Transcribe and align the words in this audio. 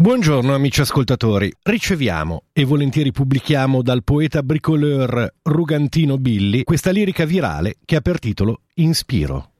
Buongiorno 0.00 0.54
amici 0.54 0.80
ascoltatori, 0.80 1.52
riceviamo 1.62 2.44
e 2.54 2.64
volentieri 2.64 3.12
pubblichiamo 3.12 3.82
dal 3.82 4.02
poeta 4.02 4.42
bricoleur 4.42 5.30
Rugantino 5.42 6.16
Billi 6.16 6.62
questa 6.62 6.90
lirica 6.90 7.26
virale 7.26 7.76
che 7.84 7.96
ha 7.96 8.00
per 8.00 8.18
titolo 8.18 8.62
Inspiro. 8.76 9.50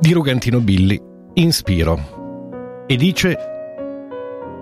Di 0.00 0.12
Rugantino 0.12 0.58
Billi, 0.58 1.00
Inspiro. 1.34 2.84
E 2.88 2.96
dice 2.96 3.38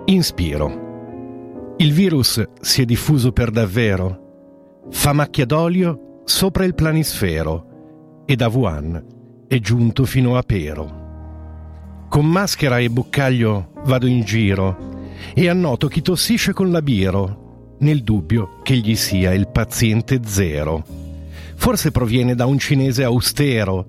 Inspiro. 0.05 1.73
Il 1.77 1.93
virus 1.93 2.43
si 2.61 2.83
è 2.83 2.85
diffuso 2.85 3.31
per 3.31 3.49
davvero 3.49 4.25
fa 4.89 5.13
macchia 5.13 5.45
d'olio 5.45 6.21
sopra 6.25 6.65
il 6.65 6.75
planisfero 6.75 8.23
e 8.25 8.35
da 8.35 8.47
Wuhan 8.47 9.03
è 9.47 9.59
giunto 9.59 10.05
fino 10.05 10.37
a 10.37 10.41
Pero. 10.41 11.05
Con 12.09 12.25
maschera 12.25 12.79
e 12.79 12.89
boccaglio 12.89 13.71
vado 13.85 14.07
in 14.07 14.21
giro 14.21 14.95
e 15.33 15.49
annoto 15.49 15.87
chi 15.87 16.01
tossisce 16.01 16.53
con 16.53 16.71
la 16.71 16.81
biro, 16.81 17.75
nel 17.79 18.03
dubbio 18.03 18.59
che 18.63 18.75
gli 18.75 18.95
sia 18.95 19.33
il 19.33 19.47
paziente 19.49 20.19
zero. 20.23 20.83
Forse 21.55 21.91
proviene 21.91 22.35
da 22.35 22.45
un 22.45 22.59
cinese 22.59 23.03
austero, 23.03 23.85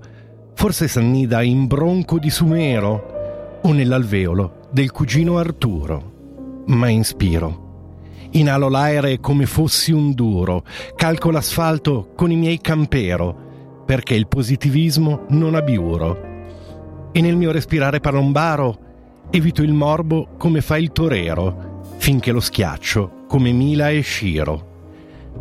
forse 0.53 0.87
s'annida 0.87 1.41
in 1.41 1.67
bronco 1.67 2.19
di 2.19 2.29
Sumero 2.29 3.59
o 3.61 3.71
nell'alveolo 3.73 4.67
del 4.71 4.91
cugino 4.91 5.37
Arturo. 5.37 6.63
Ma 6.67 6.87
inspiro 6.89 7.68
Inalo 8.31 8.69
l'aere 8.69 9.19
come 9.19 9.45
fossi 9.47 9.91
un 9.91 10.13
duro, 10.13 10.63
calco 10.95 11.31
l'asfalto 11.31 12.11
con 12.15 12.31
i 12.31 12.35
miei 12.35 12.61
campero, 12.61 13.83
perché 13.85 14.13
il 14.13 14.27
positivismo 14.27 15.25
non 15.29 15.55
ha 15.55 15.61
biuro. 15.61 16.27
E 17.11 17.21
nel 17.21 17.35
mio 17.35 17.51
respirare 17.51 17.99
palombaro 17.99 18.77
evito 19.31 19.63
il 19.63 19.73
morbo 19.73 20.29
come 20.37 20.61
fa 20.61 20.77
il 20.77 20.91
torero, 20.91 21.81
finché 21.97 22.31
lo 22.31 22.39
schiaccio 22.39 23.25
come 23.27 23.51
Mila 23.51 23.89
e 23.89 24.01
Sciro. 24.01 24.67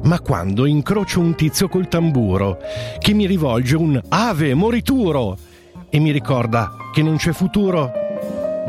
Ma 0.05 0.21
quando 0.21 0.65
incrocio 0.65 1.21
un 1.21 1.35
tizio 1.35 1.69
col 1.69 1.89
tamburo, 1.89 2.59
che 2.99 3.13
mi 3.13 3.27
rivolge 3.27 3.77
un 3.77 4.01
Ave 4.09 4.55
morituro 4.55 5.37
e 5.91 5.99
mi 5.99 6.11
ricorda 6.11 6.75
che 6.93 7.03
non 7.03 7.17
c'è 7.17 7.33
futuro, 7.33 7.91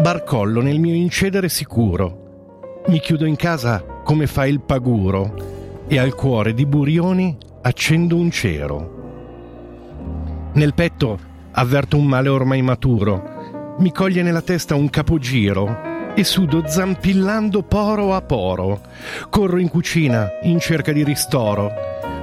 barcollo 0.01 0.61
nel 0.61 0.79
mio 0.79 0.93
incedere 0.93 1.47
sicuro. 1.47 2.81
Mi 2.87 2.99
chiudo 2.99 3.25
in 3.25 3.35
casa 3.35 3.98
come 4.09 4.25
fa 4.25 4.47
il 4.47 4.59
paguro 4.59 5.85
e 5.87 5.99
al 5.99 6.15
cuore 6.15 6.55
di 6.55 6.65
Burioni 6.65 7.37
accendo 7.61 8.15
un 8.15 8.31
cero. 8.31 10.49
Nel 10.53 10.73
petto 10.73 11.19
avverto 11.51 11.95
un 11.95 12.05
male 12.05 12.27
ormai 12.27 12.63
maturo, 12.63 13.75
mi 13.77 13.91
coglie 13.91 14.23
nella 14.23 14.41
testa 14.41 14.73
un 14.73 14.89
capogiro 14.89 16.13
e 16.15 16.23
sudo 16.23 16.63
zampillando 16.65 17.61
poro 17.61 18.15
a 18.15 18.21
poro. 18.23 18.81
Corro 19.29 19.59
in 19.59 19.69
cucina 19.69 20.27
in 20.41 20.59
cerca 20.59 20.91
di 20.91 21.03
ristoro, 21.03 21.71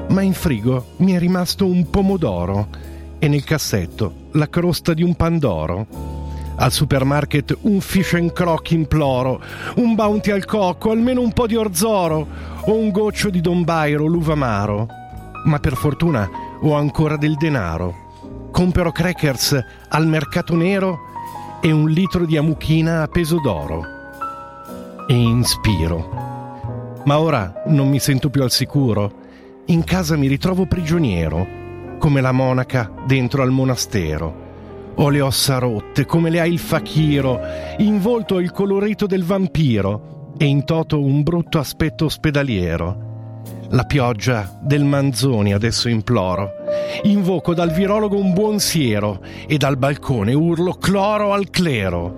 ma 0.09 0.23
in 0.23 0.33
frigo 0.33 0.87
mi 0.97 1.13
è 1.13 1.21
rimasto 1.21 1.67
un 1.67 1.89
pomodoro 1.89 2.67
e 3.21 3.29
nel 3.29 3.45
cassetto 3.45 4.31
la 4.33 4.49
crosta 4.49 4.93
di 4.93 5.05
un 5.05 5.15
pandoro. 5.15 6.16
Al 6.59 6.73
supermarket 6.73 7.59
un 7.63 7.81
fish 7.81 8.15
and 8.15 8.33
croc 8.33 8.71
imploro, 8.71 9.43
un 9.77 9.95
bounty 9.95 10.31
al 10.31 10.47
cocco, 10.47 10.91
almeno 10.91 11.21
un 11.21 11.33
po' 11.33 11.47
di 11.47 11.55
orzoro 11.55 12.27
o 12.65 12.75
un 12.75 12.91
goccio 12.91 13.29
di 13.29 13.43
Don 13.43 13.63
Bairo, 13.63 14.07
l'uvamaro. 14.07 14.89
Ma 15.45 15.59
per 15.59 15.75
fortuna 15.75 16.27
ho 16.63 16.73
ancora 16.75 17.19
del 17.19 17.35
denaro. 17.35 18.49
Compero 18.51 18.91
crackers 18.91 19.63
al 19.89 20.07
mercato 20.07 20.57
nero 20.57 21.01
e 21.61 21.71
un 21.71 21.91
litro 21.91 22.25
di 22.25 22.39
amuchina 22.39 23.03
a 23.03 23.07
peso 23.07 23.39
d'oro. 23.39 23.85
E 25.07 25.15
inspiro. 25.15 27.03
Ma 27.05 27.19
ora 27.19 27.65
non 27.67 27.91
mi 27.91 27.99
sento 27.99 28.31
più 28.31 28.43
al 28.43 28.51
sicuro. 28.51 29.13
In 29.67 29.85
casa 29.85 30.17
mi 30.17 30.27
ritrovo 30.27 30.65
prigioniero, 30.65 31.47
come 31.99 32.23
la 32.23 32.33
monaca 32.33 32.91
dentro 33.05 33.43
al 33.43 33.51
monastero 33.51 34.46
ho 34.99 35.09
le 35.11 35.21
ossa 35.21 35.59
rotte 35.59 36.07
come 36.07 36.31
le 36.31 36.41
ha 36.41 36.47
il 36.47 36.59
fakiro, 36.59 37.41
in 37.79 38.01
volto 38.01 38.39
il 38.39 38.51
colorito 38.51 39.07
del 39.07 39.25
vampiro 39.25 40.33
e 40.39 40.47
in 40.47 40.65
toto 40.65 41.01
un 41.01 41.23
brutto 41.23 41.59
aspetto 41.59 42.07
ospedaliero. 42.07 43.05
La 43.71 43.85
pioggia 43.85 44.59
del 44.63 44.85
Manzoni 44.85 45.53
adesso 45.53 45.89
imploro. 45.89 46.53
Invoco 47.03 47.53
dal 47.53 47.73
virologo 47.73 48.17
un 48.17 48.33
buon 48.33 48.59
siero 48.59 49.21
e 49.47 49.59
dal 49.59 49.77
balcone 49.77 50.33
urlo 50.33 50.73
cloro 50.75 51.33
al 51.33 51.51
clero. 51.51 52.17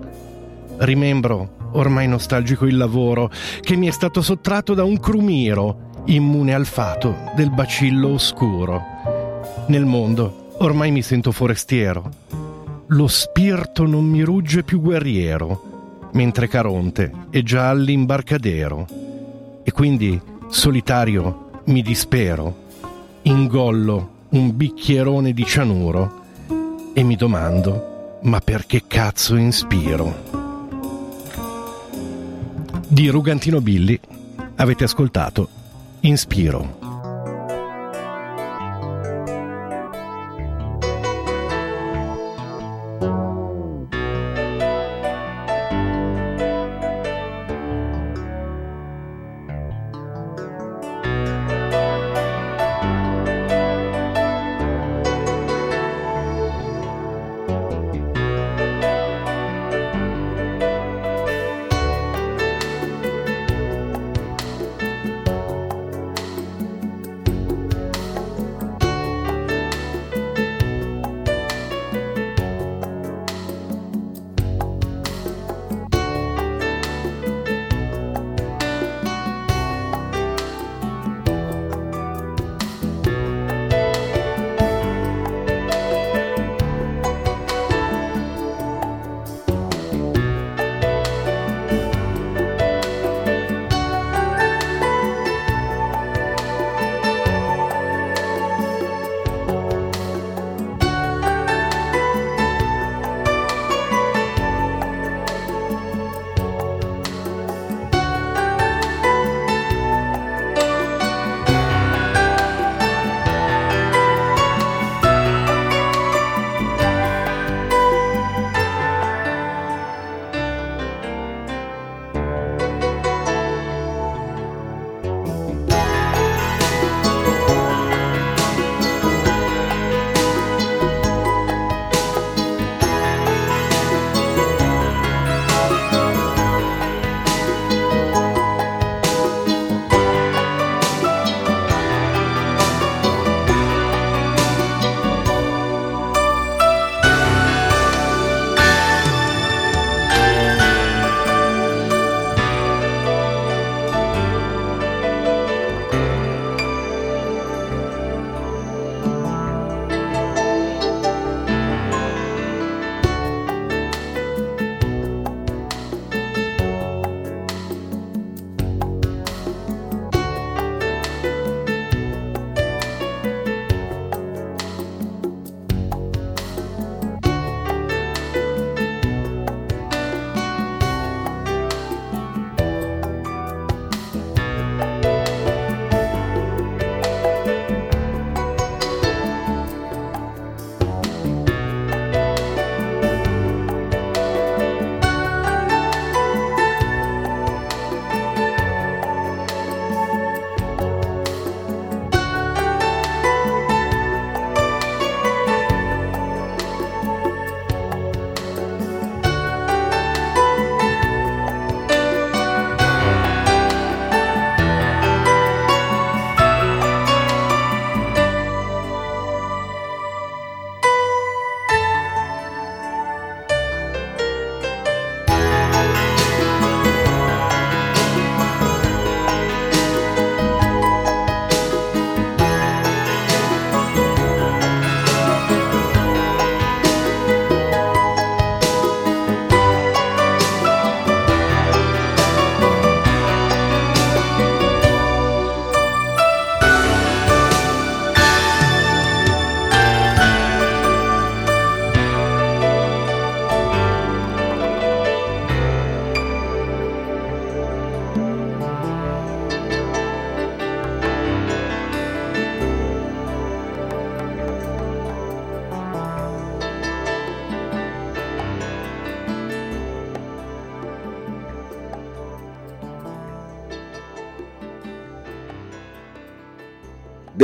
Rimembro, 0.77 1.55
ormai 1.71 2.07
nostalgico 2.07 2.65
il 2.65 2.77
lavoro, 2.77 3.29
che 3.61 3.75
mi 3.75 3.87
è 3.87 3.91
stato 3.91 4.21
sottratto 4.21 4.73
da 4.73 4.83
un 4.83 4.99
crumiro, 4.99 6.03
immune 6.05 6.53
al 6.53 6.65
fato 6.65 7.15
del 7.35 7.49
bacillo 7.49 8.13
oscuro. 8.13 8.81
Nel 9.67 9.85
mondo 9.85 10.53
ormai 10.59 10.91
mi 10.91 11.01
sento 11.01 11.31
forestiero 11.31 12.38
lo 12.89 13.07
spirito 13.07 13.85
non 13.85 14.05
mi 14.05 14.21
rugge 14.21 14.63
più 14.63 14.81
guerriero, 14.81 16.09
mentre 16.13 16.47
Caronte 16.47 17.11
è 17.29 17.41
già 17.43 17.69
all'imbarcadero. 17.69 18.87
E 19.63 19.71
quindi, 19.71 20.19
solitario, 20.47 21.49
mi 21.65 21.81
dispero, 21.81 22.67
ingollo 23.23 24.17
un 24.29 24.55
bicchierone 24.55 25.33
di 25.33 25.45
cianuro 25.45 26.23
e 26.93 27.03
mi 27.03 27.15
domando, 27.15 28.19
ma 28.23 28.39
perché 28.39 28.83
cazzo 28.87 29.35
inspiro? 29.35 30.37
Di 32.87 33.07
Rugantino 33.09 33.61
Billi 33.61 33.99
avete 34.55 34.83
ascoltato 34.83 35.57
Inspiro. 36.01 36.78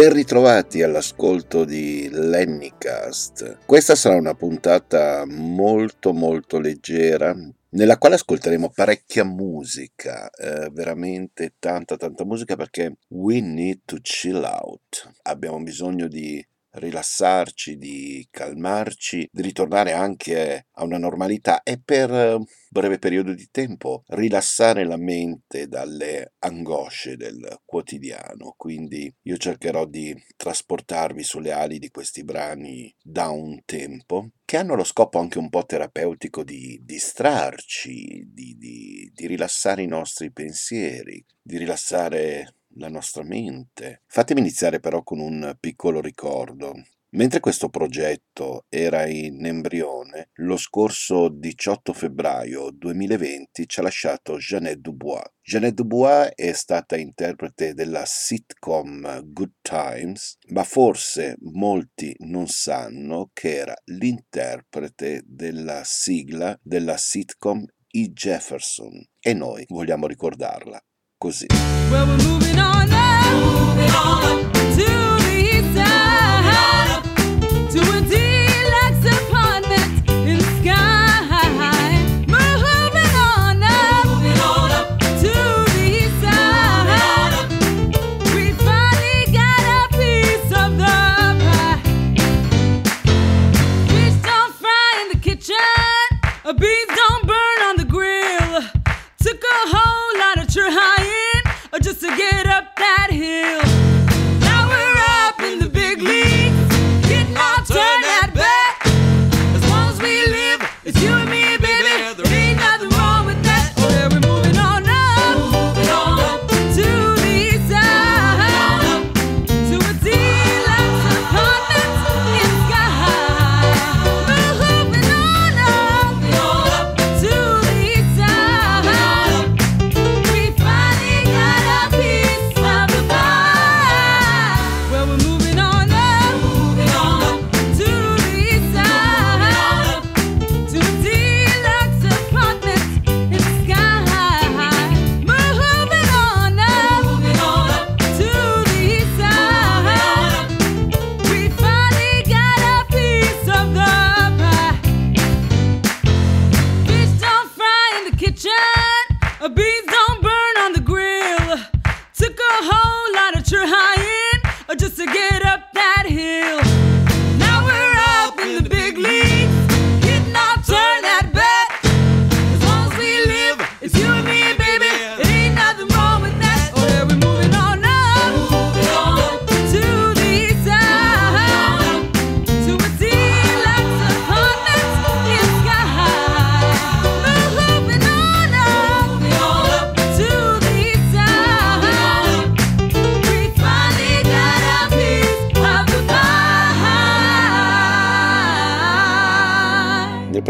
Ben 0.06 0.13
ritrovati 0.13 0.84
all'ascolto 0.84 1.66
di 1.66 2.07
Lennycast. 2.12 3.62
Questa 3.66 3.96
sarà 3.96 4.16
una 4.16 4.36
puntata 4.36 5.25
molto 5.25 6.13
molto 6.13 6.60
leggera 6.60 7.36
nella 7.69 7.98
quale 7.98 8.13
ascolteremo 8.13 8.69
parecchia 8.69 9.24
musica, 9.24 10.30
eh, 10.30 10.69
veramente 10.72 11.56
tanta 11.57 11.98
tanta 11.98 12.24
musica 12.24 12.56
perché 12.56 12.98
we 13.07 13.42
need 13.42 13.80
to 13.86 13.98
chill 14.04 14.44
out. 14.44 15.12
Abbiamo 15.24 15.60
bisogno 15.63 16.08
di 16.08 16.46
rilassarci, 16.75 17.77
di 17.77 18.27
calmarci, 18.30 19.27
di 19.31 19.42
ritornare 19.42 19.94
anche 19.94 20.68
a 20.72 20.83
una 20.83 20.98
normalità 20.98 21.63
e 21.63 21.80
per 21.83 22.39
breve 22.69 23.00
periodo 23.00 23.33
di 23.33 23.48
tempo 23.51 24.04
rilassare 24.07 24.83
la 24.83 24.98
mente 24.98 25.68
dalle 25.68 26.33
angosce 26.39 27.16
del 27.16 27.62
quotidiano. 27.63 28.54
Quindi 28.57 29.13
io 29.24 29.38
cercherò 29.38 29.86
di 29.86 30.13
trasportarvi 30.36 31.24
sulle 31.24 31.51
ali 31.51 31.80
di 31.80 31.89
questi 31.89 32.24
brani 32.24 32.94
da 33.01 33.30
un 33.30 33.62
tempo 33.66 34.31
che 34.44 34.57
hanno 34.57 34.75
lo 34.75 34.83
scopo 34.83 35.19
anche 35.19 35.39
un 35.39 35.50
po' 35.50 35.66
terapeutico 35.66 36.44
di 36.44 36.80
distrarci, 36.83 38.30
di, 38.31 38.56
di, 38.57 39.12
di 39.13 39.27
rilassare 39.27 39.81
i 39.81 39.88
nostri 39.88 40.31
pensieri, 40.31 41.24
di 41.42 41.57
rilassare 41.57 42.56
la 42.75 42.89
nostra 42.89 43.24
mente. 43.24 44.01
Fatemi 44.07 44.39
iniziare 44.39 44.80
però 44.80 45.04
con 45.04 45.19
un 45.19 45.56
piccolo 45.60 46.01
ricordo. 46.01 46.74
Mentre 47.16 47.39
questo 47.39 47.69
progetto 47.69 48.66
era 48.68 49.06
in 49.06 49.45
embrione, 49.45 50.31
lo 50.39 50.57
scorso 50.57 51.30
18 51.30 51.94
febbraio 51.94 52.72
2020 52.72 53.69
ci 53.69 53.80
ha 53.80 53.83
lasciato 53.83 54.36
Jeannette 54.36 54.81
Dubois. 54.81 55.24
Jeannette 55.42 55.75
Dubois 55.75 56.31
è 56.36 56.51
stata 56.51 56.98
interprete 56.98 57.74
della 57.74 58.04
sitcom 58.06 59.31
Good 59.31 59.54
Times, 59.62 60.39
ma 60.50 60.66
forse 60.66 61.38
molti 61.39 62.13
non 62.19 62.48
sanno 62.48 63.30
che 63.31 63.56
era 63.56 63.75
l'interprete 63.86 65.22
della 65.25 65.83
sigla 65.86 66.60
della 66.62 66.98
sitcom 66.98 67.66
E. 67.92 68.10
Jefferson 68.10 69.01
e 69.22 69.33
noi 69.33 69.63
vogliamo 69.69 70.06
ricordarla 70.06 70.83
così. 71.17 71.45
Well, 71.89 72.36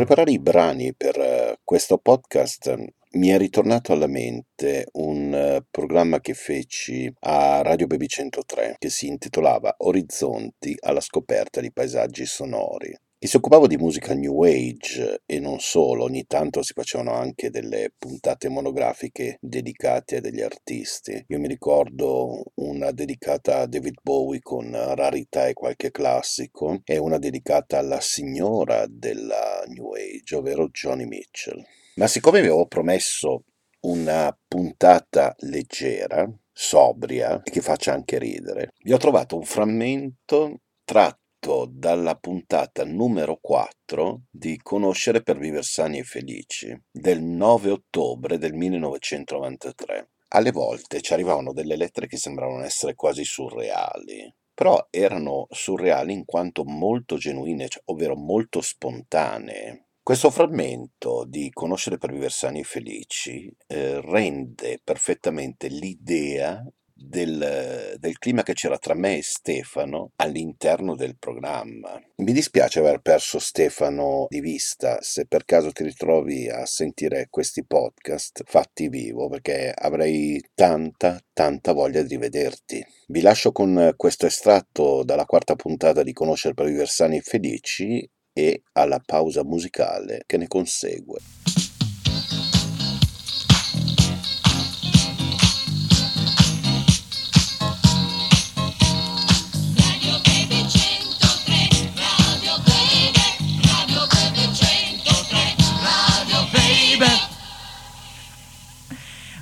preparare 0.06 0.32
i 0.34 0.40
brani 0.40 0.94
per 0.94 1.18
eh, 1.18 1.60
questo 1.64 1.98
podcast 1.98 2.76
mi 3.14 3.30
è 3.30 3.40
ritornato 3.40 3.92
alla 3.92 4.06
mente 4.06 4.88
un 4.94 5.34
eh, 5.34 5.66
programma 5.72 6.20
che 6.20 6.36
feci 6.36 7.12
a 7.22 7.64
Radio 7.64 7.88
Baby 7.88 8.06
103 8.06 8.76
che 8.78 8.90
si 8.92 9.08
intitolava 9.08 9.74
Orizzonti 9.80 10.78
alla 10.80 11.02
scoperta 11.02 11.60
di 11.60 11.72
paesaggi 11.72 12.24
sonori 12.28 12.96
che 13.26 13.32
si 13.32 13.38
occupava 13.38 13.66
di 13.66 13.78
musica 13.78 14.14
new 14.14 14.44
age 14.44 15.24
e 15.26 15.40
non 15.40 15.60
solo, 15.60 16.04
ogni 16.04 16.26
tanto 16.28 16.62
si 16.62 16.74
facevano 16.74 17.14
anche 17.14 17.50
delle 17.50 17.92
puntate 17.98 18.50
monografiche 18.50 19.40
dedicate 19.42 20.18
a 20.18 20.22
degli 20.22 20.42
artisti. 20.42 21.26
Io 21.30 21.40
mi 21.40 21.48
ricordo 21.48 22.44
una 22.56 22.92
dedicata 22.92 23.62
a 23.62 23.66
David 23.66 23.96
Bowie 24.04 24.42
con 24.42 24.72
rarità 24.72 25.48
e 25.48 25.54
qualche 25.54 25.90
classico 25.90 26.82
e 26.84 27.00
una 27.00 27.18
dedicata 27.18 27.80
alla 27.80 28.00
signora 28.00 28.86
della 28.88 29.64
new 29.70 29.94
age, 29.94 30.36
ovvero 30.36 30.70
Johnny 30.70 31.06
Mitchell. 31.06 31.66
Ma 31.96 32.06
siccome 32.06 32.42
vi 32.42 32.48
avevo 32.48 32.68
promesso 32.68 33.46
una 33.88 34.38
puntata 34.48 35.34
leggera, 35.40 36.32
sobria 36.52 37.42
che 37.42 37.62
faccia 37.62 37.92
anche 37.92 38.20
ridere, 38.20 38.74
vi 38.84 38.94
ho 38.94 38.98
trovato 38.98 39.36
un 39.36 39.44
frammento 39.44 40.60
tratto 40.84 41.24
tratto 41.46 41.68
dalla 41.70 42.16
puntata 42.16 42.84
numero 42.84 43.38
4 43.40 44.24
di 44.32 44.60
Conoscere 44.62 45.22
per 45.22 45.38
vivere 45.38 45.62
sani 45.62 46.00
e 46.00 46.04
felici 46.04 46.76
del 46.92 47.22
9 47.22 47.70
ottobre 47.70 48.40
del 48.40 48.54
1993. 48.54 50.10
Alle 50.30 50.52
volte 50.52 51.02
ci 51.02 51.14
arrivavano 51.14 51.54
delle 51.54 51.76
lettere 51.76 52.08
che 52.08 52.18
sembravano 52.18 52.64
essere 52.64 52.96
quasi 52.96 53.24
surreali, 53.24 54.34
però 54.54 54.88
erano 54.90 55.46
surreali 55.52 56.14
in 56.14 56.26
quanto 56.26 56.64
molto 56.66 57.18
genuine, 57.18 57.68
cioè, 57.68 57.84
ovvero 57.86 58.16
molto 58.16 58.60
spontanee. 58.62 59.90
Questo 60.02 60.32
frammento 60.32 61.26
di 61.28 61.50
Conoscere 61.52 61.98
per 61.98 62.12
vivere 62.12 62.30
sani 62.30 62.60
e 62.62 62.64
felici 62.64 63.52
eh, 63.68 64.02
rende 64.02 64.80
perfettamente 64.84 65.68
l'idea 65.68 66.64
del, 66.98 67.98
del, 68.00 68.18
clima 68.18 68.42
che 68.42 68.54
c'era 68.54 68.78
tra 68.78 68.96
me 68.96 69.18
e 69.18 69.22
Stefano 69.22 70.12
all'interno 70.16 70.96
del 70.96 71.18
programma. 71.18 72.02
Mi 72.18 72.32
dispiace 72.32 72.80
aver 72.80 73.00
perso 73.00 73.38
Stefano 73.38 74.28
di 74.30 74.40
vista, 74.40 75.00
se 75.02 75.26
per 75.26 75.44
caso 75.44 75.72
ti 75.72 75.84
ritrovi 75.84 76.50
a 76.50 76.66
sentire 76.66 77.28
questi 77.30 77.66
podcast 77.66 78.44
fatti 78.46 78.88
vivo, 78.88 79.28
perché 79.28 79.72
avrei 79.76 80.42
tanta, 80.54 81.20
tanta 81.34 81.74
voglia 81.74 82.02
di 82.02 82.08
rivederti. 82.08 82.86
Vi 83.08 83.22
lascio 83.22 83.52
con 83.52 83.94
questo 83.98 84.26
estratto 84.26 85.04
dalla 85.04 85.26
quarta 85.26 85.56
puntata 85.56 86.02
di 86.02 86.14
Conoscere 86.14 86.54
per 86.54 86.68
i 86.68 86.74
versani 86.74 87.20
felici 87.20 88.10
e 88.34 88.64
alla 88.74 89.02
pausa 89.06 89.44
musicale 89.44 90.24
che 90.26 90.38
ne 90.38 90.48
consegue. 90.48 91.20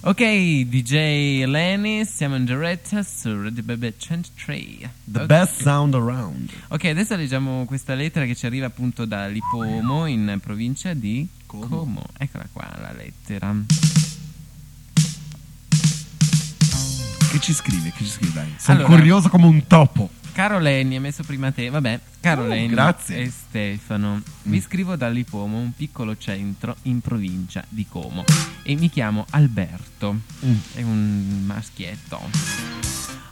Ok, 0.05 0.21
DJ 0.65 1.45
Lenny, 1.45 2.03
siamo 2.03 2.35
in 2.35 2.43
diretta 2.43 3.03
su 3.03 3.41
Radio 3.41 3.63
Bebe 3.63 3.93
103. 3.97 4.91
The 5.05 5.19
Ok. 5.19 5.25
best 5.27 5.61
sound 5.61 5.93
around. 5.93 6.49
Ok, 6.67 6.83
adesso 6.85 7.15
leggiamo 7.15 7.63
questa 7.63 7.93
lettera 7.93 8.25
che 8.25 8.35
ci 8.35 8.45
arriva 8.45 8.65
appunto 8.65 9.05
da 9.05 9.27
Lipomo 9.27 10.05
in 10.07 10.39
provincia 10.41 10.93
di 10.93 11.25
Como. 11.45 11.67
Como. 11.67 12.03
Eccola 12.17 12.45
qua 12.51 12.69
la 12.81 12.91
lettera. 12.91 13.55
Che 17.31 17.39
ci 17.39 17.53
scrive? 17.53 17.91
Che 17.95 18.03
ci 18.03 18.09
scrive? 18.09 18.33
Dai. 18.33 18.53
Sono 18.57 18.79
Allora. 18.79 18.95
curioso 18.95 19.29
come 19.29 19.45
un 19.45 19.65
topo. 19.67 20.09
Caro 20.33 20.57
Lenny, 20.57 20.95
ha 20.95 20.99
messo 20.99 21.23
prima 21.23 21.51
te. 21.51 21.69
Vabbè, 21.69 21.99
caro 22.19 22.43
Oh, 22.43 22.47
Lenny 22.47 22.69
grazie. 22.69 23.17
e 23.19 23.29
Stefano, 23.29 24.21
vi 24.43 24.59
scrivo 24.61 24.95
da 24.95 25.07
Lipomo, 25.07 25.57
un 25.59 25.73
piccolo 25.75 26.17
centro 26.17 26.75
in 26.83 27.01
provincia 27.01 27.63
di 27.69 27.85
Como. 27.87 28.23
E 28.63 28.75
mi 28.75 28.89
chiamo 28.89 29.25
Alberto. 29.29 30.13
Mm. 30.43 30.55
È 30.73 30.81
un 30.81 31.43
maschietto. 31.45 32.19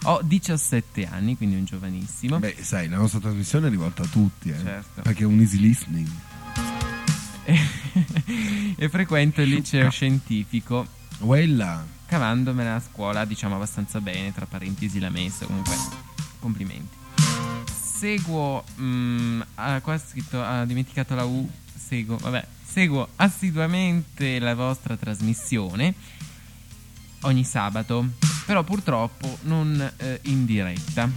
Ho 0.03 0.21
17 0.23 1.07
anni, 1.07 1.35
quindi 1.37 1.55
un 1.55 1.65
giovanissimo. 1.65 2.37
Beh, 2.37 2.57
sai, 2.61 2.87
la 2.87 2.97
nostra 2.97 3.19
trasmissione 3.19 3.67
è 3.67 3.69
rivolta 3.71 4.03
a 4.03 4.07
tutti, 4.07 4.49
eh. 4.49 4.57
Certo. 4.57 5.01
Perché 5.01 5.23
è 5.23 5.25
un 5.25 5.39
easy 5.39 5.57
listening. 5.59 6.07
e 8.77 8.89
frequento 8.89 9.41
il 9.41 9.49
liceo 9.49 9.89
scientifico 9.89 10.85
Quella. 11.17 11.83
cavandomela 12.05 12.75
a 12.75 12.79
scuola 12.79 13.25
diciamo 13.25 13.55
abbastanza 13.55 13.99
bene 13.99 14.31
tra 14.31 14.45
parentesi 14.45 14.99
l'ha 14.99 15.09
messo 15.09 15.47
comunque 15.47 15.73
complimenti 16.41 16.97
seguo 17.97 18.63
mm, 18.79 19.41
ah, 19.55 19.79
qua 19.81 19.93
ha 19.93 19.99
scritto 19.99 20.41
ha 20.43 20.65
dimenticato 20.65 21.15
la 21.15 21.23
U 21.23 21.47
seguo 21.77 22.17
vabbè 22.17 22.45
seguo 22.65 23.09
assiduamente 23.17 24.39
la 24.39 24.55
vostra 24.55 24.95
trasmissione 24.97 25.93
ogni 27.21 27.43
sabato 27.43 28.05
però 28.45 28.63
purtroppo 28.63 29.37
non 29.43 29.91
eh, 29.97 30.19
in 30.23 30.45
diretta 30.45 31.09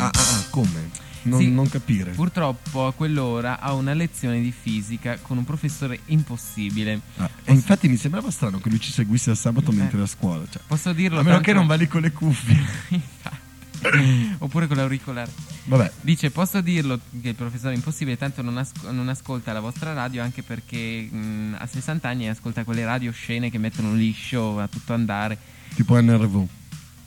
Ah, 0.00 0.04
ah, 0.04 0.10
ah, 0.14 0.44
come? 0.50 1.06
Non, 1.22 1.40
Sì. 1.40 1.50
non 1.50 1.68
capire. 1.68 2.12
purtroppo 2.12 2.86
a 2.86 2.92
quell'ora 2.92 3.58
ho 3.72 3.74
una 3.76 3.92
lezione 3.94 4.40
di 4.40 4.52
fisica 4.52 5.18
con 5.20 5.36
un 5.38 5.44
professore 5.44 5.98
impossibile 6.06 7.00
Ah, 7.16 7.28
e 7.42 7.52
infatti 7.52 7.88
mi 7.88 7.96
sembrava 7.96 8.30
strano 8.30 8.60
che 8.60 8.68
lui 8.68 8.78
ci 8.78 8.92
seguisse 8.92 9.30
al 9.30 9.36
sabato 9.36 9.72
Eh. 9.72 9.74
mentre 9.74 9.96
era 9.96 10.04
a 10.06 10.08
scuola. 10.08 10.44
Cioè, 10.48 10.62
posso 10.68 10.92
dirlo 10.92 11.18
a 11.18 11.22
meno 11.22 11.34
tanto- 11.34 11.50
che 11.50 11.56
non 11.56 11.66
va 11.66 11.74
lì 11.74 11.88
con 11.88 12.00
le 12.02 12.12
cuffie. 12.12 12.54
Infatti. 12.90 13.36
Oppure 14.38 14.66
con 14.66 14.76
l'auricolare. 14.76 15.30
Vabbè, 15.64 15.92
Dice: 16.00 16.30
Posso 16.30 16.60
dirlo 16.60 16.98
che 17.22 17.28
il 17.30 17.34
professore 17.34 17.72
è 17.72 17.76
impossibile, 17.76 18.16
tanto 18.16 18.42
non, 18.42 18.58
asco- 18.58 18.90
non 18.90 19.08
ascolta 19.08 19.52
la 19.52 19.60
vostra 19.60 19.92
radio, 19.92 20.22
anche 20.22 20.42
perché 20.42 21.02
mh, 21.10 21.56
ha 21.58 21.66
60 21.66 22.08
anni 22.08 22.24
e 22.26 22.28
ascolta 22.30 22.64
quelle 22.64 22.84
radio 22.84 23.10
scene 23.12 23.50
che 23.50 23.58
mettono 23.58 23.94
liscio 23.94 24.58
a 24.58 24.66
tutto 24.68 24.94
andare. 24.94 25.38
tipo 25.74 26.00
NRV. 26.00 26.46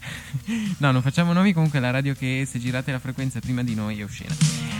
No, 0.80 0.92
non 0.92 1.02
facciamo 1.04 1.32
nomi, 1.34 1.54
comunque 1.54 1.80
la 1.80 1.92
radio 1.92 2.14
che 2.16 2.48
se 2.50 2.58
girate 2.60 2.92
la 2.92 2.98
frequenza 3.00 3.40
prima 3.40 3.62
di 3.64 3.76
noi 3.76 4.00
è 4.00 4.04
oscena. 4.04 4.34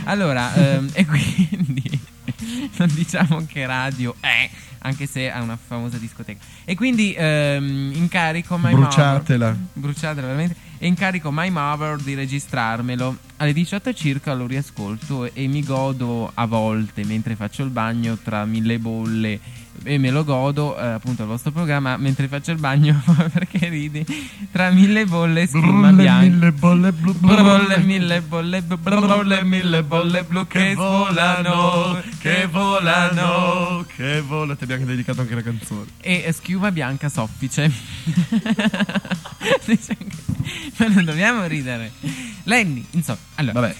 Allora, 0.04 0.52
ehm, 0.54 0.90
e 0.94 1.06
quindi 1.06 2.00
non 2.78 2.88
diciamo 2.92 3.44
che 3.46 3.64
radio 3.66 4.16
è, 4.18 4.50
anche 4.78 5.06
se 5.06 5.30
ha 5.30 5.40
una 5.40 5.56
famosa 5.56 5.96
discoteca. 5.98 6.44
E 6.64 6.74
quindi 6.74 7.14
ehm, 7.16 7.92
incarico 7.94 8.58
My 8.58 8.72
Bruciatela. 8.72 9.50
Mother, 9.50 9.66
bruciatela 9.74 10.26
veramente, 10.26 10.56
e 10.82 10.88
incarico 10.88 11.30
My 11.30 11.48
Mother 11.48 11.96
di 11.96 12.14
registrarmelo. 12.14 13.16
Alle 13.36 13.52
18 13.52 13.92
circa 13.92 14.34
lo 14.34 14.48
riascolto 14.48 15.32
e 15.32 15.46
mi 15.46 15.62
godo 15.62 16.28
a 16.34 16.44
volte 16.46 17.04
mentre 17.04 17.36
faccio 17.36 17.62
il 17.62 17.70
bagno 17.70 18.18
tra 18.18 18.44
mille 18.44 18.80
bolle 18.80 19.38
e 19.84 19.98
me 19.98 20.10
lo 20.10 20.24
godo 20.24 20.78
eh, 20.78 20.86
appunto 20.86 21.22
il 21.22 21.28
vostro 21.28 21.50
programma 21.50 21.96
mentre 21.96 22.28
faccio 22.28 22.50
il 22.52 22.58
bagno 22.58 23.02
perché 23.32 23.68
ridi 23.68 24.04
tra 24.50 24.70
mille 24.70 25.04
bolle 25.06 25.46
schiuma 25.46 25.92
bianca 25.92 26.26
mille 26.26 26.52
bolle 26.52 26.92
blu 26.92 27.12
Bolle, 27.14 27.78
mille 27.78 28.20
bolle, 28.20 28.62
blu, 28.62 28.76
bolle, 28.78 29.44
mille 29.44 29.82
bolle 29.82 30.24
blu 30.24 30.46
che 30.46 30.74
volano, 30.74 32.00
che 32.18 32.46
volano. 32.46 33.84
che 33.94 34.20
volano. 34.20 34.56
Ti 34.56 34.64
abbiamo 34.64 34.84
dedicato 34.84 35.20
anche 35.20 35.34
la 35.34 35.42
canzone. 35.42 35.86
E 36.00 36.32
schiuma 36.32 36.70
bianca 36.72 37.08
soffice. 37.08 37.70
Ma 40.76 40.86
non 40.88 41.04
dobbiamo 41.04 41.44
ridere. 41.46 41.92
Lenny, 42.44 42.84
insomma, 42.90 43.18
allora, 43.36 43.60
Vabbè, 43.60 43.74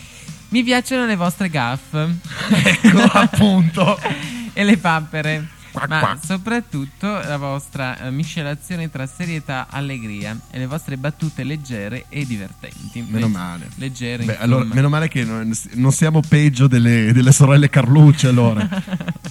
mi 0.51 0.63
piacciono 0.63 1.07
le 1.07 1.17
vostre 1.17 1.49
gaffe 1.49 2.17
ecco 2.65 3.01
appunto. 3.01 3.99
e 4.53 4.65
le 4.65 4.77
pappere. 4.77 5.49
Quack, 5.73 5.89
ma 5.89 5.99
quack. 6.01 6.25
soprattutto 6.25 7.07
la 7.11 7.37
vostra 7.39 7.99
eh, 7.99 8.11
miscelazione 8.11 8.91
tra 8.91 9.07
serietà 9.07 9.65
e 9.65 9.67
allegria 9.71 10.39
e 10.51 10.59
le 10.59 10.67
vostre 10.67 10.99
battute 10.99 11.45
leggere 11.45 12.05
e 12.11 12.27
divertenti. 12.27 13.01
Meno 13.01 13.27
Legge- 13.27 13.29
male. 13.39 13.69
Leggere, 13.77 14.17
Beh, 14.25 14.33
insomma. 14.33 14.45
allora, 14.45 14.65
meno 14.75 14.89
male 14.91 15.09
che 15.09 15.25
non, 15.25 15.51
non 15.73 15.93
siamo 15.93 16.21
peggio 16.21 16.67
delle, 16.67 17.13
delle 17.13 17.33
sorelle 17.33 17.71
Carlucci, 17.71 18.27
allora. 18.27 18.69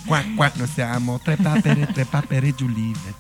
qua, 0.06 0.24
qua, 0.36 0.52
noi 0.56 0.68
siamo 0.68 1.20
tre 1.24 1.36
papere, 1.36 1.86
tre 1.94 2.06
papere 2.06 2.56
giulive. 2.56 3.14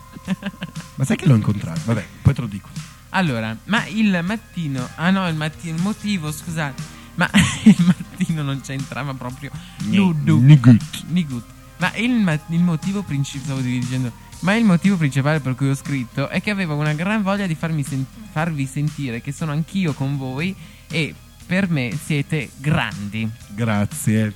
Ma 0.95 1.05
sai 1.05 1.17
che 1.17 1.27
l'ho 1.27 1.35
incontrato? 1.35 1.81
Vabbè, 1.85 2.05
poi 2.21 2.33
te 2.33 2.41
lo 2.41 2.47
dico. 2.47 2.69
Allora, 3.09 3.55
ma 3.65 3.85
il 3.87 4.19
mattino. 4.23 4.87
Ah 4.95 5.09
no, 5.11 5.27
il 5.27 5.35
mattino. 5.35 5.75
Il 5.75 5.81
motivo, 5.81 6.31
scusate. 6.31 6.81
Ma 7.15 7.29
il 7.63 7.75
mattino 7.85 8.41
non 8.41 8.61
c'entrava 8.61 9.13
proprio. 9.13 9.51
Nudo. 9.83 10.37
Nigut. 10.37 11.03
Nigut. 11.07 11.43
Ma 11.81 11.91
il, 11.95 12.11
ma- 12.11 12.39
il 12.49 12.59
motivo 12.61 13.01
principale. 13.01 13.43
Stavo 13.43 13.61
dicendo. 13.61 14.11
Ma 14.41 14.55
il 14.55 14.63
motivo 14.63 14.97
principale 14.97 15.39
per 15.39 15.55
cui 15.55 15.69
ho 15.69 15.75
scritto 15.75 16.29
è 16.29 16.41
che 16.41 16.51
avevo 16.51 16.75
una 16.75 16.93
gran 16.93 17.21
voglia 17.21 17.47
di 17.47 17.57
sen- 17.59 18.05
farvi 18.31 18.65
sentire 18.65 19.21
che 19.21 19.31
sono 19.31 19.51
anch'io 19.51 19.93
con 19.93 20.17
voi 20.17 20.55
e 20.89 21.13
per 21.45 21.69
me 21.69 21.91
siete 22.03 22.49
grandi. 22.57 23.29
Grazie. 23.49 24.33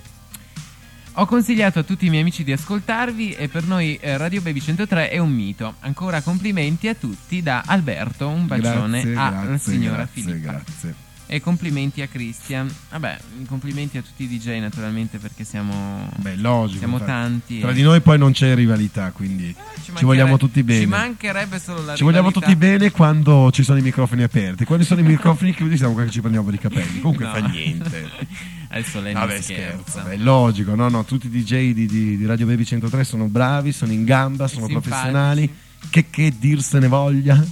Ho 1.17 1.25
consigliato 1.25 1.79
a 1.79 1.83
tutti 1.83 2.07
i 2.07 2.09
miei 2.09 2.21
amici 2.21 2.43
di 2.43 2.51
ascoltarvi 2.51 3.33
e 3.33 3.47
per 3.47 3.63
noi 3.63 3.95
eh, 4.01 4.17
Radio 4.17 4.41
Baby 4.41 4.59
103 4.59 5.09
è 5.09 5.17
un 5.17 5.31
mito. 5.31 5.75
Ancora 5.79 6.21
complimenti 6.21 6.87
a 6.87 6.95
tutti 6.95 7.41
da 7.41 7.63
Alberto, 7.65 8.27
un 8.27 8.47
bacione 8.47 9.01
Grazie, 9.01 9.15
alla 9.15 9.45
grazie, 9.45 9.73
signora 9.73 9.95
grazie, 9.97 10.21
Filippa. 10.21 10.51
grazie. 10.51 11.04
E 11.27 11.41
complimenti 11.41 12.01
a 12.03 12.07
Christian. 12.07 12.71
Vabbè, 12.91 13.17
complimenti 13.47 13.97
a 13.97 14.03
tutti 14.03 14.23
i 14.25 14.27
DJ 14.27 14.59
naturalmente 14.59 15.17
perché 15.17 15.43
siamo, 15.43 16.07
Beh, 16.17 16.35
logico. 16.35 16.77
siamo 16.79 16.99
tanti. 17.03 17.59
Tra 17.59 17.71
e- 17.71 17.73
di 17.73 17.81
noi 17.81 17.99
poi 18.01 18.19
non 18.19 18.31
c'è 18.31 18.53
rivalità, 18.53 19.09
quindi 19.11 19.45
Eh, 19.49 19.53
ci, 19.53 19.57
mancherebbe- 19.91 20.01
vogliamo 20.05 20.37
tutti 20.37 20.61
bene. 20.61 20.81
Ci 20.81 20.85
mancherebbe 20.85 21.59
solo 21.59 21.83
la 21.83 21.95
Ci 21.95 22.03
vogliamo 22.03 22.27
rivalità. 22.27 22.39
tutti 22.51 22.55
bene 22.55 22.91
quando 22.91 23.49
ci 23.51 23.63
sono 23.63 23.79
i 23.79 23.81
microfoni 23.81 24.21
aperti. 24.21 24.65
Quando 24.65 24.85
sono 24.85 24.99
i 24.99 25.03
microfoni 25.03 25.53
chiusi 25.55 25.77
siamo 25.77 25.93
qua 25.93 26.03
che 26.03 26.11
ci 26.11 26.19
prendiamo 26.19 26.45
per 26.45 26.55
i 26.55 26.59
capelli. 26.59 26.99
Comunque 27.01 27.25
No. 27.25 27.31
fa 27.31 27.39
niente. 27.39 28.09
Adesso 28.69 29.01
lei 29.01 29.13
Vabbè, 29.13 29.41
scherzo. 29.41 30.05
È 30.05 30.17
logico, 30.17 30.75
no, 30.75 30.89
no. 30.89 31.05
Tutti 31.05 31.25
i 31.25 31.29
DJ 31.31 31.73
di, 31.73 31.87
di- 31.87 32.17
di 32.17 32.25
Radio 32.27 32.45
Baby 32.45 32.65
103 32.65 33.03
sono 33.03 33.25
bravi, 33.25 33.71
sono 33.71 33.91
in 33.91 34.03
gamba, 34.05 34.47
sono 34.47 34.67
Simpatici. 34.67 34.89
professionali. 34.91 35.53
Che, 35.89 36.05
che 36.11 36.33
dirsene 36.37 36.87
voglia. 36.87 37.43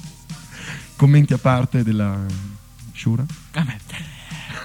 Commenti 0.96 1.34
a 1.34 1.38
parte 1.39 1.84
della 1.84 2.20
Shura. 2.94 3.25
Vabbè. 3.54 3.76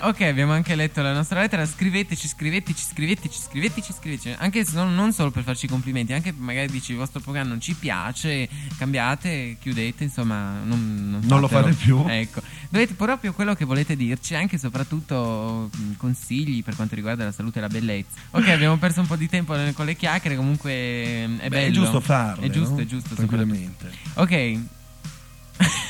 Ok, 0.01 0.21
abbiamo 0.21 0.53
anche 0.53 0.77
letto 0.77 1.03
la 1.03 1.13
nostra 1.13 1.41
lettera. 1.41 1.67
Scriveteci, 1.67 2.29
scriveteci, 2.29 2.85
scriveteci, 2.85 3.39
scriveteci, 3.41 3.93
scriveteci. 3.93 4.35
Anche 4.39 4.65
se 4.65 4.75
non, 4.77 4.95
non 4.95 5.13
solo 5.13 5.33
per 5.33 5.43
farci 5.43 5.67
complimenti, 5.67 6.13
anche 6.13 6.33
magari 6.37 6.69
dici 6.71 6.93
il 6.93 6.99
vostro 6.99 7.19
programma 7.21 7.49
non 7.49 7.61
ci 7.61 7.75
piace, 7.75 8.49
cambiate, 8.77 9.57
chiudete, 9.61 10.05
insomma, 10.05 10.61
non, 10.63 11.19
Non 11.23 11.41
lo 11.41 11.49
fatelo. 11.49 11.73
fate 11.75 11.85
più. 11.85 12.05
Ecco, 12.07 12.41
dovete 12.69 12.95
proprio 12.95 13.33
quello 13.33 13.55
che 13.55 13.65
volete 13.65 13.97
dirci, 13.97 14.37
anche 14.37 14.55
e 14.55 14.59
soprattutto 14.59 15.69
mh, 15.75 15.97
consigli 15.97 16.63
per 16.63 16.77
quanto 16.77 16.95
riguarda 16.95 17.25
la 17.25 17.33
salute 17.33 17.59
e 17.59 17.63
la 17.63 17.69
bellezza. 17.69 18.21
Ok, 18.31 18.49
abbiamo 18.49 18.77
perso 18.77 19.01
un 19.01 19.07
po' 19.09 19.17
di 19.17 19.29
tempo 19.29 19.57
con 19.75 19.85
le 19.85 19.97
chiacchiere, 19.97 20.37
comunque 20.37 21.27
mh, 21.27 21.39
è 21.39 21.49
Beh, 21.49 21.49
bello. 21.49 21.67
è 21.67 21.71
giusto 21.73 22.01
farlo. 22.01 22.45
È 22.45 22.51
giusto, 22.51 22.79
è 22.79 22.85
giusto. 22.87 23.15
Tranquillamente. 23.17 23.91
Ok, 24.15 24.59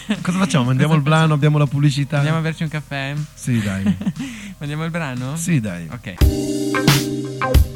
Cosa 0.22 0.38
facciamo? 0.38 0.64
Mandiamo 0.64 0.94
il 0.94 1.02
brano, 1.02 1.34
abbiamo 1.34 1.58
la 1.58 1.66
pubblicità. 1.66 2.16
andiamo 2.16 2.38
a 2.38 2.40
berci 2.40 2.62
un 2.62 2.68
caffè? 2.68 3.14
Sì, 3.34 3.60
dai. 3.60 3.82
Mandiamo 4.58 4.84
il 4.84 4.90
brano? 4.90 5.36
Sì, 5.36 5.60
dai. 5.60 5.88
Ok. 5.90 7.67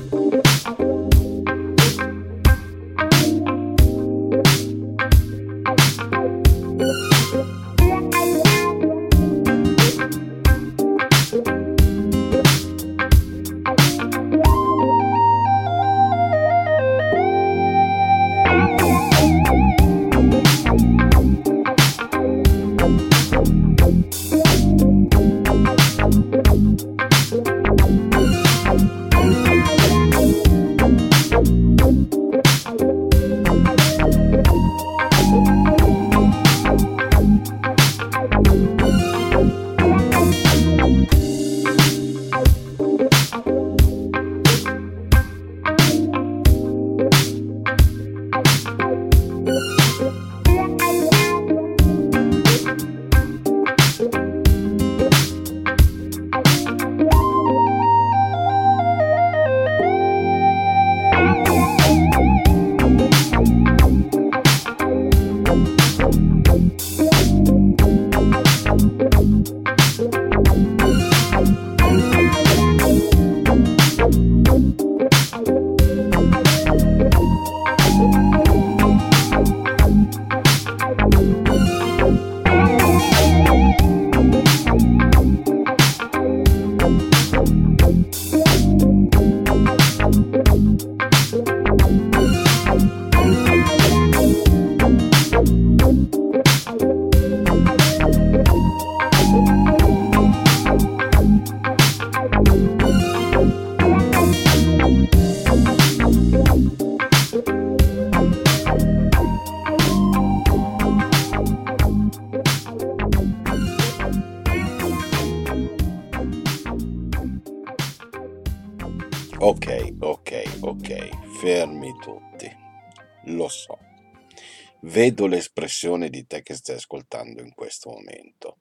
Vedo 124.93 125.27
l'espressione 125.27 126.11
di 126.11 126.27
te 126.27 126.43
che 126.43 126.53
stai 126.53 126.77
ascoltando 126.77 127.41
in 127.41 127.55
questo 127.55 127.89
momento. 127.89 128.59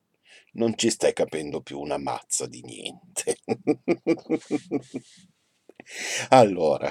Non 0.53 0.77
ci 0.77 0.89
stai 0.89 1.11
capendo 1.11 1.59
più 1.59 1.77
una 1.77 1.97
mazza 1.97 2.47
di 2.47 2.61
niente. 2.61 3.35
allora, 6.29 6.89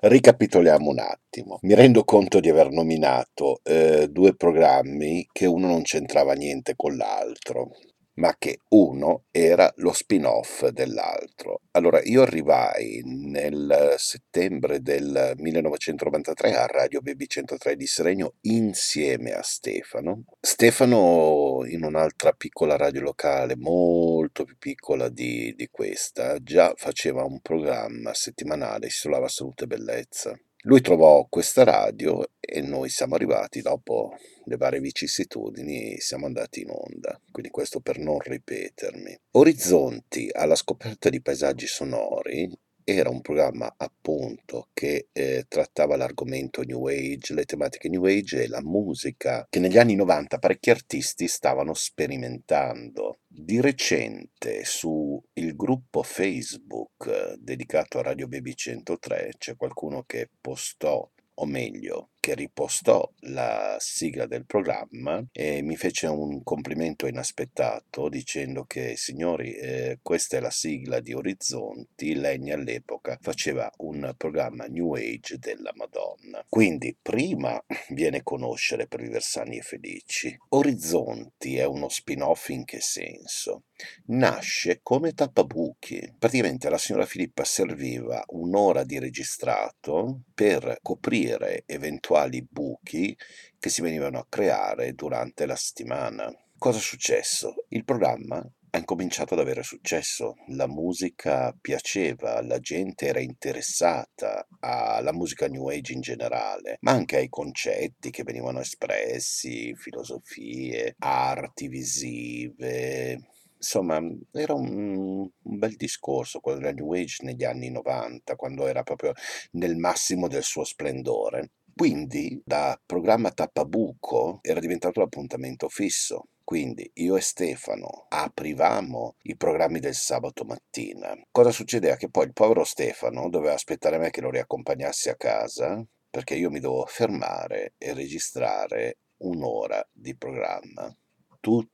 ricapitoliamo 0.00 0.88
un 0.88 1.00
attimo. 1.00 1.58
Mi 1.62 1.74
rendo 1.74 2.02
conto 2.04 2.40
di 2.40 2.48
aver 2.48 2.70
nominato 2.70 3.60
eh, 3.62 4.08
due 4.08 4.34
programmi 4.34 5.28
che 5.30 5.44
uno 5.44 5.66
non 5.66 5.82
c'entrava 5.82 6.32
niente 6.32 6.74
con 6.74 6.96
l'altro 6.96 7.72
ma 8.14 8.34
che 8.38 8.58
uno 8.70 9.24
era 9.30 9.72
lo 9.76 9.92
spin-off 9.92 10.66
dell'altro. 10.68 11.60
Allora, 11.72 12.02
io 12.02 12.22
arrivai 12.22 13.00
nel 13.04 13.94
settembre 13.96 14.82
del 14.82 15.32
1993 15.36 16.54
a 16.54 16.66
Radio 16.66 17.00
Baby 17.00 17.26
103 17.26 17.76
di 17.76 17.86
Seregno 17.86 18.34
insieme 18.42 19.32
a 19.32 19.42
Stefano. 19.42 20.24
Stefano 20.40 21.62
in 21.66 21.84
un'altra 21.84 22.32
piccola 22.32 22.76
radio 22.76 23.00
locale, 23.00 23.56
molto 23.56 24.44
più 24.44 24.56
piccola 24.58 25.08
di, 25.08 25.54
di 25.56 25.68
questa, 25.70 26.38
già 26.42 26.72
faceva 26.76 27.24
un 27.24 27.40
programma 27.40 28.12
settimanale, 28.12 28.90
si 28.90 29.08
chiamava 29.22 29.28
Salute 29.28 29.64
e 29.64 29.66
Bellezza. 29.66 30.38
Lui 30.64 30.80
trovò 30.80 31.26
questa 31.28 31.64
radio 31.64 32.24
e 32.38 32.60
noi 32.60 32.88
siamo 32.88 33.16
arrivati 33.16 33.62
dopo 33.62 34.14
le 34.44 34.56
varie 34.56 34.78
vicissitudini, 34.78 35.98
siamo 35.98 36.26
andati 36.26 36.60
in 36.60 36.70
onda. 36.70 37.20
Quindi 37.32 37.50
questo 37.50 37.80
per 37.80 37.98
non 37.98 38.20
ripetermi. 38.20 39.18
Orizzonti 39.32 40.28
alla 40.32 40.54
scoperta 40.54 41.08
di 41.08 41.20
paesaggi 41.20 41.66
sonori 41.66 42.48
era 42.84 43.08
un 43.10 43.20
programma 43.20 43.74
appunto 43.76 44.68
che 44.72 45.08
eh, 45.12 45.44
trattava 45.48 45.96
l'argomento 45.96 46.62
New 46.62 46.86
Age, 46.86 47.34
le 47.34 47.44
tematiche 47.44 47.88
New 47.88 48.04
Age 48.04 48.42
e 48.42 48.48
la 48.48 48.62
musica 48.62 49.46
che 49.48 49.60
negli 49.60 49.78
anni 49.78 49.94
90 49.94 50.38
parecchi 50.38 50.70
artisti 50.70 51.28
stavano 51.28 51.74
sperimentando. 51.74 53.18
Di 53.26 53.60
recente 53.60 54.64
su 54.64 55.20
il 55.34 55.56
gruppo 55.56 56.02
Facebook 56.02 57.06
eh, 57.06 57.36
dedicato 57.38 57.98
a 57.98 58.02
Radio 58.02 58.28
Baby 58.28 58.54
103 58.54 59.32
c'è 59.38 59.56
qualcuno 59.56 60.04
che 60.04 60.28
postò 60.40 61.08
o 61.34 61.46
meglio, 61.46 62.10
che 62.22 62.36
ripostò 62.36 63.12
la 63.22 63.74
sigla 63.80 64.26
del 64.26 64.46
programma 64.46 65.20
e 65.32 65.60
mi 65.60 65.74
fece 65.74 66.06
un 66.06 66.44
complimento 66.44 67.08
inaspettato 67.08 68.08
dicendo 68.08 68.62
che 68.62 68.94
signori 68.96 69.52
eh, 69.54 69.98
questa 70.00 70.36
è 70.36 70.40
la 70.40 70.52
sigla 70.52 71.00
di 71.00 71.14
Orizzonti, 71.14 72.14
Legni 72.14 72.52
all'epoca 72.52 73.18
faceva 73.20 73.68
un 73.78 74.14
programma 74.16 74.66
New 74.66 74.94
Age 74.94 75.38
della 75.40 75.72
Madonna. 75.74 76.46
Quindi 76.48 76.96
prima 77.02 77.60
viene 77.90 78.18
a 78.18 78.22
conoscere 78.22 78.86
per 78.86 79.00
vivere 79.00 79.18
sani 79.18 79.58
e 79.58 79.62
felici. 79.62 80.36
Orizzonti 80.50 81.56
è 81.56 81.64
uno 81.64 81.88
spin-off 81.88 82.50
in 82.50 82.64
che 82.64 82.78
senso? 82.80 83.64
Nasce 84.06 84.78
come 84.80 85.12
tappabuchi. 85.12 86.14
Praticamente 86.16 86.70
la 86.70 86.78
signora 86.78 87.04
Filippa 87.04 87.42
serviva 87.42 88.22
un'ora 88.28 88.84
di 88.84 89.00
registrato 89.00 90.20
per 90.32 90.78
coprire 90.82 91.64
eventuali 91.66 92.10
buchi 92.48 93.16
che 93.58 93.68
si 93.68 93.82
venivano 93.82 94.18
a 94.18 94.26
creare 94.28 94.92
durante 94.92 95.46
la 95.46 95.56
settimana. 95.56 96.32
Cosa 96.58 96.78
è 96.78 96.80
successo? 96.80 97.66
Il 97.68 97.84
programma 97.84 98.46
ha 98.74 98.78
incominciato 98.78 99.34
ad 99.34 99.40
avere 99.40 99.62
successo, 99.62 100.36
la 100.48 100.66
musica 100.66 101.54
piaceva, 101.60 102.40
la 102.40 102.58
gente 102.58 103.06
era 103.06 103.20
interessata 103.20 104.46
alla 104.60 105.12
musica 105.12 105.46
New 105.46 105.68
Age 105.68 105.92
in 105.92 106.00
generale, 106.00 106.78
ma 106.80 106.92
anche 106.92 107.16
ai 107.16 107.28
concetti 107.28 108.10
che 108.10 108.22
venivano 108.22 108.60
espressi, 108.60 109.74
filosofie, 109.74 110.94
arti 110.98 111.68
visive, 111.68 113.20
Insomma, 113.62 114.00
era 114.32 114.54
un, 114.54 115.30
un 115.40 115.58
bel 115.58 115.76
discorso 115.76 116.40
quello 116.40 116.58
della 116.58 116.72
New 116.72 116.92
Age 116.94 117.22
negli 117.22 117.44
anni 117.44 117.70
90, 117.70 118.34
quando 118.34 118.66
era 118.66 118.82
proprio 118.82 119.12
nel 119.52 119.76
massimo 119.76 120.26
del 120.26 120.42
suo 120.42 120.64
splendore. 120.64 121.52
Quindi, 121.74 122.40
da 122.44 122.78
programma 122.84 123.30
tappabuco 123.30 124.38
era 124.42 124.60
diventato 124.60 125.00
l'appuntamento 125.00 125.68
fisso. 125.68 126.26
Quindi 126.44 126.90
io 126.94 127.16
e 127.16 127.20
Stefano 127.20 128.06
aprivamo 128.08 129.16
i 129.22 129.36
programmi 129.36 129.78
del 129.78 129.94
sabato 129.94 130.44
mattina. 130.44 131.16
Cosa 131.30 131.50
succedeva? 131.50 131.96
Che 131.96 132.10
poi 132.10 132.26
il 132.26 132.32
povero 132.32 132.64
Stefano 132.64 133.28
doveva 133.30 133.54
aspettare 133.54 133.98
me 133.98 134.10
che 134.10 134.20
lo 134.20 134.30
riaccompagnassi 134.30 135.08
a 135.08 135.16
casa 135.16 135.84
perché 136.10 136.34
io 136.34 136.50
mi 136.50 136.60
dovevo 136.60 136.84
fermare 136.84 137.74
e 137.78 137.94
registrare 137.94 138.98
un'ora 139.18 139.82
di 139.90 140.14
programma 140.16 140.94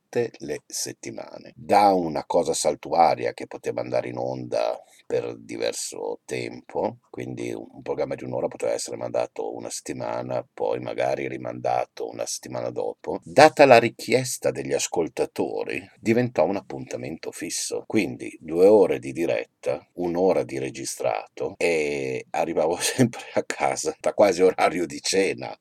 tutte 0.08 0.30
le 0.38 0.62
settimane. 0.66 1.52
Da 1.54 1.92
una 1.92 2.24
cosa 2.24 2.54
saltuaria 2.54 3.34
che 3.34 3.46
poteva 3.46 3.82
andare 3.82 4.08
in 4.08 4.16
onda 4.16 4.82
per 5.06 5.36
diverso 5.38 6.20
tempo, 6.24 6.98
quindi 7.10 7.52
un 7.52 7.82
programma 7.82 8.14
di 8.14 8.24
un'ora 8.24 8.48
poteva 8.48 8.72
essere 8.72 8.96
mandato 8.96 9.54
una 9.54 9.70
settimana, 9.70 10.46
poi 10.52 10.80
magari 10.80 11.28
rimandato 11.28 12.08
una 12.08 12.26
settimana 12.26 12.70
dopo. 12.70 13.20
Data 13.22 13.64
la 13.66 13.78
richiesta 13.78 14.50
degli 14.50 14.72
ascoltatori, 14.72 15.86
diventò 16.00 16.44
un 16.44 16.56
appuntamento 16.56 17.30
fisso, 17.30 17.84
quindi 17.86 18.36
due 18.40 18.66
ore 18.66 18.98
di 18.98 19.12
diretta, 19.12 19.86
un'ora 19.94 20.42
di 20.42 20.58
registrato 20.58 21.54
e 21.58 22.26
arrivavo 22.30 22.76
sempre 22.80 23.24
a 23.34 23.42
casa 23.44 23.94
da 24.00 24.14
quasi 24.14 24.42
orario 24.42 24.86
di 24.86 25.00
cena, 25.00 25.54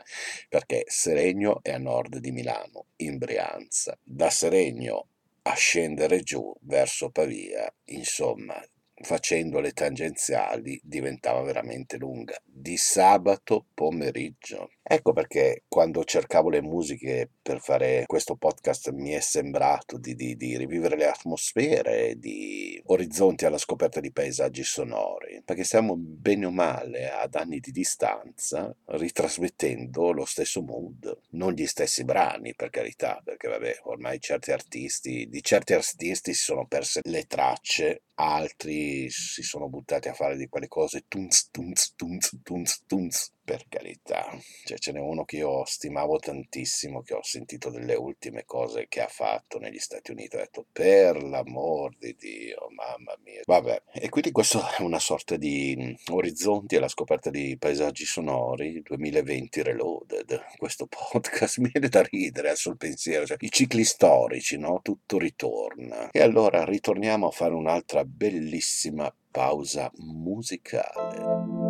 perché 0.50 0.84
Seregno 0.88 1.60
è 1.62 1.72
a 1.72 1.78
nord 1.78 2.18
di 2.18 2.32
Milano, 2.32 2.86
in 2.98 3.18
Brianza. 3.18 3.98
Da 4.04 4.30
Seregno 4.38 5.08
a 5.42 5.56
scendere 5.56 6.20
giù 6.20 6.54
verso 6.62 7.10
Pavia, 7.10 7.68
insomma, 7.86 8.64
facendo 9.02 9.60
le 9.60 9.72
tangenziali 9.72 10.80
diventava 10.84 11.42
veramente 11.42 11.98
lunga, 11.98 12.40
di 12.46 12.78
sabato 12.78 13.66
pomeriggio. 13.74 14.74
Ecco 14.90 15.12
perché 15.12 15.64
quando 15.68 16.06
cercavo 16.06 16.50
le 16.50 16.62
musiche 16.62 17.30
per 17.42 17.60
fare 17.60 18.06
questo 18.06 18.38
podcast 18.38 18.92
mi 18.92 19.10
è 19.10 19.20
sembrato 19.20 19.98
di, 19.98 20.16
di, 20.16 20.38
di 20.38 20.56
rivivere 20.56 20.96
le 20.96 21.10
atmosfere, 21.10 22.18
di 22.18 22.82
orizzonti 22.86 23.44
alla 23.44 23.58
scoperta 23.58 24.00
di 24.00 24.14
paesaggi 24.14 24.64
sonori, 24.64 25.42
perché 25.44 25.66
siamo 25.66 25.96
bene 25.98 26.46
o 26.46 26.52
male 26.52 27.12
ad 27.12 27.36
anni 27.36 27.60
di 27.60 27.72
distanza 27.72 28.74
ritrasmettendo 28.86 30.12
lo 30.14 30.24
stesso 30.24 30.62
mood, 30.62 31.20
non 31.32 31.52
gli 31.52 31.66
stessi 31.66 32.06
brani 32.06 32.56
per 32.56 32.70
carità, 32.70 33.22
perché 33.22 33.50
vabbè 33.50 33.80
ormai 33.84 34.22
certi 34.22 34.54
artisti, 34.54 35.28
di 35.28 35.44
certi 35.44 35.74
artisti 35.74 36.34
si 36.34 36.44
sono 36.44 36.66
perse 36.66 37.02
le 37.04 37.26
tracce, 37.26 38.04
altri 38.14 39.10
si 39.10 39.44
sono 39.44 39.68
buttati 39.68 40.08
a 40.08 40.14
fare 40.14 40.38
di 40.38 40.48
quelle 40.48 40.70
cose 40.70 41.04
tunz 41.10 41.50
tunz 41.52 41.94
tunz 41.96 42.40
tunz 42.42 42.84
tunz 42.88 43.36
per 43.48 43.64
carità, 43.70 44.28
cioè, 44.66 44.78
ce 44.78 44.92
n'è 44.92 45.00
uno 45.00 45.24
che 45.24 45.38
io 45.38 45.64
stimavo 45.64 46.18
tantissimo, 46.18 47.02
che 47.02 47.14
ho 47.14 47.24
sentito 47.24 47.70
delle 47.70 47.96
ultime 47.96 48.44
cose 48.44 48.88
che 48.90 49.00
ha 49.00 49.08
fatto 49.08 49.58
negli 49.58 49.80
Stati 49.80 50.12
Uniti, 50.12 50.36
ho 50.36 50.40
detto 50.40 50.66
per 50.70 51.24
l'amor 51.24 51.96
di 51.98 52.14
Dio, 52.20 52.68
mamma 52.76 53.18
mia. 53.24 53.44
Vabbè, 53.46 53.84
e 53.94 54.10
quindi 54.10 54.34
questo 54.34 54.60
è 54.78 54.82
una 54.82 55.00
sorta 55.00 55.38
di 55.38 55.96
orizzonti 56.12 56.76
alla 56.76 56.90
scoperta 56.90 57.30
di 57.30 57.56
paesaggi 57.58 58.04
sonori 58.04 58.82
2020 58.82 59.64
Reloaded, 59.64 60.44
questo 60.58 60.86
podcast 60.88 61.60
mi 61.64 61.70
viene 61.72 61.88
da 61.88 62.02
ridere 62.02 62.54
sul 62.58 62.76
pensiero, 62.76 63.26
cioè, 63.26 63.38
i 63.40 63.50
cicli 63.50 63.86
storici, 63.86 64.58
no? 64.58 64.82
Tutto 64.84 65.18
ritorna. 65.18 66.10
E 66.12 66.20
allora 66.20 66.66
ritorniamo 66.66 67.28
a 67.28 67.32
fare 67.32 67.54
un'altra 67.54 68.04
bellissima 68.04 69.10
pausa 69.32 69.90
musicale. 69.96 71.67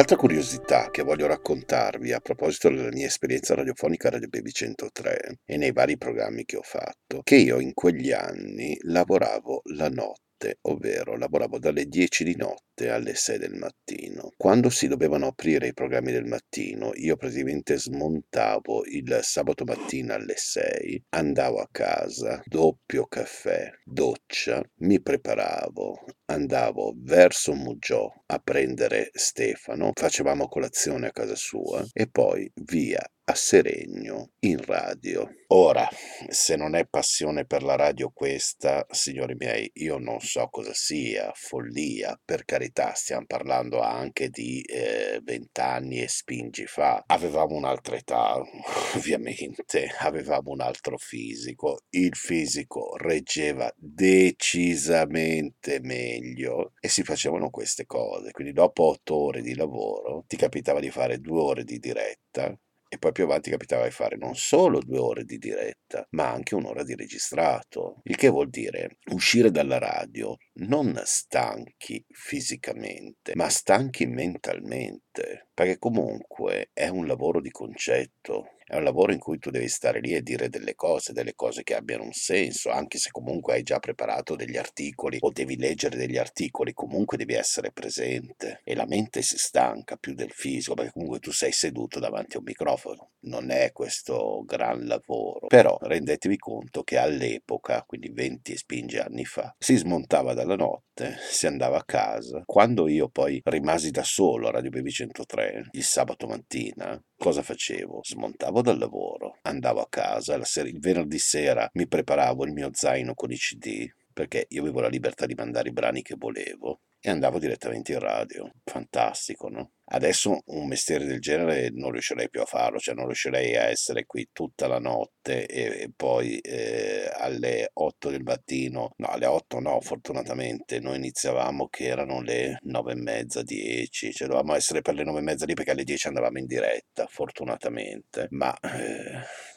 Un'altra 0.00 0.18
curiosità 0.18 0.90
che 0.90 1.02
voglio 1.02 1.26
raccontarvi 1.26 2.14
a 2.14 2.20
proposito 2.20 2.70
della 2.70 2.88
mia 2.88 3.04
esperienza 3.04 3.54
radiofonica 3.54 4.08
a 4.08 4.12
Radio 4.12 4.28
Baby 4.28 4.50
103 4.50 5.40
e 5.44 5.56
nei 5.58 5.72
vari 5.72 5.98
programmi 5.98 6.46
che 6.46 6.56
ho 6.56 6.62
fatto, 6.62 7.20
che 7.22 7.36
io 7.36 7.60
in 7.60 7.74
quegli 7.74 8.10
anni 8.10 8.78
lavoravo 8.84 9.60
la 9.74 9.90
notte 9.90 10.56
ovvero 10.62 11.18
lavoravo 11.18 11.58
dalle 11.58 11.84
10 11.84 12.24
di 12.24 12.34
notte 12.34 12.69
alle 12.88 13.14
6 13.14 13.38
del 13.38 13.54
mattino. 13.54 14.32
Quando 14.36 14.70
si 14.70 14.88
dovevano 14.88 15.26
aprire 15.26 15.68
i 15.68 15.74
programmi 15.74 16.12
del 16.12 16.24
mattino, 16.24 16.92
io 16.94 17.16
praticamente 17.16 17.76
smontavo 17.76 18.84
il 18.86 19.18
sabato 19.22 19.64
mattina 19.64 20.14
alle 20.14 20.36
6, 20.36 21.04
andavo 21.10 21.60
a 21.60 21.68
casa, 21.70 22.40
doppio 22.44 23.06
caffè, 23.06 23.70
doccia, 23.84 24.62
mi 24.78 25.00
preparavo, 25.00 26.04
andavo 26.26 26.94
verso 26.96 27.54
Mugiò 27.54 28.08
a 28.26 28.38
prendere 28.38 29.10
Stefano, 29.12 29.90
facevamo 29.94 30.48
colazione 30.48 31.08
a 31.08 31.12
casa 31.12 31.34
sua 31.34 31.84
e 31.92 32.08
poi 32.08 32.50
via 32.54 33.04
a 33.30 33.34
Seregno 33.34 34.32
in 34.40 34.62
radio. 34.64 35.28
Ora, 35.48 35.88
se 36.28 36.56
non 36.56 36.74
è 36.74 36.86
passione 36.86 37.46
per 37.46 37.62
la 37.62 37.76
radio 37.76 38.10
questa, 38.12 38.84
signori 38.90 39.34
miei, 39.36 39.70
io 39.74 39.98
non 39.98 40.20
so 40.20 40.48
cosa 40.48 40.72
sia, 40.74 41.30
follia, 41.34 42.20
per 42.24 42.44
carità, 42.44 42.69
stiamo 42.94 43.26
parlando 43.26 43.80
anche 43.80 44.28
di 44.30 44.60
eh, 44.62 45.20
vent'anni 45.22 45.98
eh, 45.98 46.04
e 46.04 46.08
spingi 46.08 46.66
fa. 46.66 47.02
Avevamo 47.06 47.56
un'altra 47.56 47.96
età, 47.96 48.36
ovviamente, 48.96 49.88
avevamo 49.98 50.50
un 50.50 50.60
altro 50.60 50.96
fisico, 50.98 51.80
il 51.90 52.14
fisico 52.14 52.96
reggeva 52.96 53.72
decisamente 53.76 55.80
meglio 55.82 56.72
e 56.80 56.88
si 56.88 57.02
facevano 57.02 57.50
queste 57.50 57.86
cose, 57.86 58.30
quindi 58.32 58.52
dopo 58.52 58.84
otto 58.84 59.16
ore 59.16 59.42
di 59.42 59.54
lavoro 59.54 60.24
ti 60.26 60.36
capitava 60.36 60.80
di 60.80 60.90
fare 60.90 61.18
due 61.18 61.40
ore 61.40 61.64
di 61.64 61.78
diretta 61.78 62.56
e 62.92 62.98
poi 62.98 63.12
più 63.12 63.22
avanti 63.22 63.50
capitava 63.50 63.84
di 63.84 63.92
fare 63.92 64.16
non 64.16 64.34
solo 64.34 64.80
due 64.80 64.98
ore 64.98 65.24
di 65.24 65.38
diretta, 65.38 66.04
ma 66.10 66.28
anche 66.28 66.56
un'ora 66.56 66.82
di 66.82 66.96
registrato. 66.96 68.00
Il 68.02 68.16
che 68.16 68.28
vuol 68.28 68.50
dire 68.50 68.96
uscire 69.12 69.52
dalla 69.52 69.78
radio 69.78 70.36
non 70.54 71.00
stanchi 71.04 72.04
fisicamente, 72.08 73.36
ma 73.36 73.48
stanchi 73.48 74.06
mentalmente, 74.06 75.50
perché 75.54 75.78
comunque 75.78 76.70
è 76.72 76.88
un 76.88 77.06
lavoro 77.06 77.40
di 77.40 77.50
concetto 77.50 78.56
è 78.70 78.76
un 78.76 78.84
lavoro 78.84 79.12
in 79.12 79.18
cui 79.18 79.40
tu 79.40 79.50
devi 79.50 79.66
stare 79.66 79.98
lì 79.98 80.14
e 80.14 80.22
dire 80.22 80.48
delle 80.48 80.76
cose, 80.76 81.12
delle 81.12 81.34
cose 81.34 81.64
che 81.64 81.74
abbiano 81.74 82.04
un 82.04 82.12
senso, 82.12 82.70
anche 82.70 82.98
se 82.98 83.10
comunque 83.10 83.54
hai 83.54 83.64
già 83.64 83.80
preparato 83.80 84.36
degli 84.36 84.56
articoli 84.56 85.16
o 85.20 85.32
devi 85.32 85.56
leggere 85.56 85.96
degli 85.96 86.16
articoli, 86.16 86.72
comunque 86.72 87.16
devi 87.16 87.34
essere 87.34 87.72
presente 87.72 88.60
e 88.62 88.76
la 88.76 88.86
mente 88.86 89.22
si 89.22 89.36
stanca 89.38 89.96
più 89.96 90.14
del 90.14 90.30
fisico 90.30 90.74
perché 90.74 90.92
comunque 90.92 91.18
tu 91.18 91.32
sei 91.32 91.50
seduto 91.50 91.98
davanti 91.98 92.36
a 92.36 92.38
un 92.38 92.44
microfono. 92.44 93.10
Non 93.22 93.50
è 93.50 93.72
questo 93.72 94.44
gran 94.46 94.86
lavoro, 94.86 95.48
però 95.48 95.76
rendetevi 95.80 96.38
conto 96.38 96.84
che 96.84 96.96
all'epoca, 96.96 97.82
quindi 97.84 98.10
20 98.10 98.52
e 98.52 98.56
spinge 98.56 99.00
anni 99.00 99.24
fa, 99.24 99.52
si 99.58 99.74
smontava 99.74 100.32
dalla 100.32 100.54
notte, 100.54 100.89
si 101.18 101.46
andava 101.46 101.78
a 101.78 101.84
casa. 101.84 102.42
Quando 102.44 102.88
io 102.88 103.08
poi 103.08 103.40
rimasi 103.44 103.90
da 103.90 104.02
solo 104.02 104.48
a 104.48 104.52
Radio 104.52 104.70
Baby 104.70 104.90
103 104.90 105.68
il 105.72 105.82
sabato 105.82 106.26
mattina, 106.26 107.00
cosa 107.16 107.42
facevo? 107.42 108.00
Smontavo 108.02 108.62
dal 108.62 108.78
lavoro, 108.78 109.38
andavo 109.42 109.80
a 109.80 109.88
casa, 109.88 110.42
sera, 110.44 110.68
il 110.68 110.78
venerdì 110.78 111.18
sera 111.18 111.68
mi 111.74 111.86
preparavo 111.86 112.44
il 112.44 112.52
mio 112.52 112.70
zaino 112.72 113.14
con 113.14 113.30
i 113.30 113.36
CD, 113.36 113.86
perché 114.12 114.46
io 114.48 114.62
avevo 114.62 114.80
la 114.80 114.88
libertà 114.88 115.26
di 115.26 115.34
mandare 115.34 115.68
i 115.68 115.72
brani 115.72 116.02
che 116.02 116.16
volevo 116.18 116.80
e 117.00 117.10
andavo 117.10 117.38
direttamente 117.38 117.92
in 117.92 117.98
radio. 117.98 118.50
Fantastico, 118.64 119.48
no? 119.48 119.72
Adesso 119.92 120.42
un 120.46 120.68
mestiere 120.68 121.04
del 121.04 121.18
genere 121.18 121.70
non 121.72 121.90
riuscirei 121.90 122.28
più 122.30 122.42
a 122.42 122.44
farlo, 122.44 122.78
cioè 122.78 122.94
non 122.94 123.06
riuscirei 123.06 123.56
a 123.56 123.64
essere 123.64 124.06
qui 124.06 124.28
tutta 124.32 124.68
la 124.68 124.78
notte 124.78 125.46
e, 125.46 125.82
e 125.82 125.90
poi 125.96 126.38
eh, 126.38 127.10
alle 127.12 127.70
8 127.72 128.10
del 128.10 128.22
mattino, 128.22 128.92
no 128.98 129.08
alle 129.08 129.26
8 129.26 129.58
no 129.58 129.80
fortunatamente, 129.80 130.78
noi 130.78 130.96
iniziavamo 130.96 131.66
che 131.68 131.86
erano 131.86 132.20
le 132.20 132.58
9 132.62 132.92
e 132.92 132.96
mezza, 132.96 133.42
10, 133.42 134.12
cioè 134.12 134.28
dovevamo 134.28 134.54
essere 134.54 134.80
per 134.80 134.94
le 134.94 135.02
9 135.02 135.18
e 135.18 135.22
mezza 135.22 135.44
lì 135.46 135.54
perché 135.54 135.72
alle 135.72 135.84
10 135.84 136.06
andavamo 136.08 136.38
in 136.38 136.46
diretta 136.46 137.06
fortunatamente, 137.08 138.28
ma... 138.30 138.56
Eh, 138.60 139.48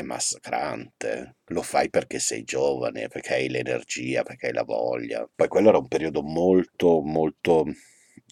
è 0.00 0.02
massacrante. 0.02 1.36
Lo 1.46 1.62
fai 1.62 1.90
perché 1.90 2.18
sei 2.18 2.44
giovane, 2.44 3.08
perché 3.08 3.34
hai 3.34 3.48
l'energia, 3.48 4.22
perché 4.22 4.46
hai 4.46 4.52
la 4.52 4.64
voglia. 4.64 5.28
Poi 5.34 5.48
quello 5.48 5.68
era 5.68 5.78
un 5.78 5.88
periodo 5.88 6.22
molto, 6.22 7.00
molto 7.00 7.64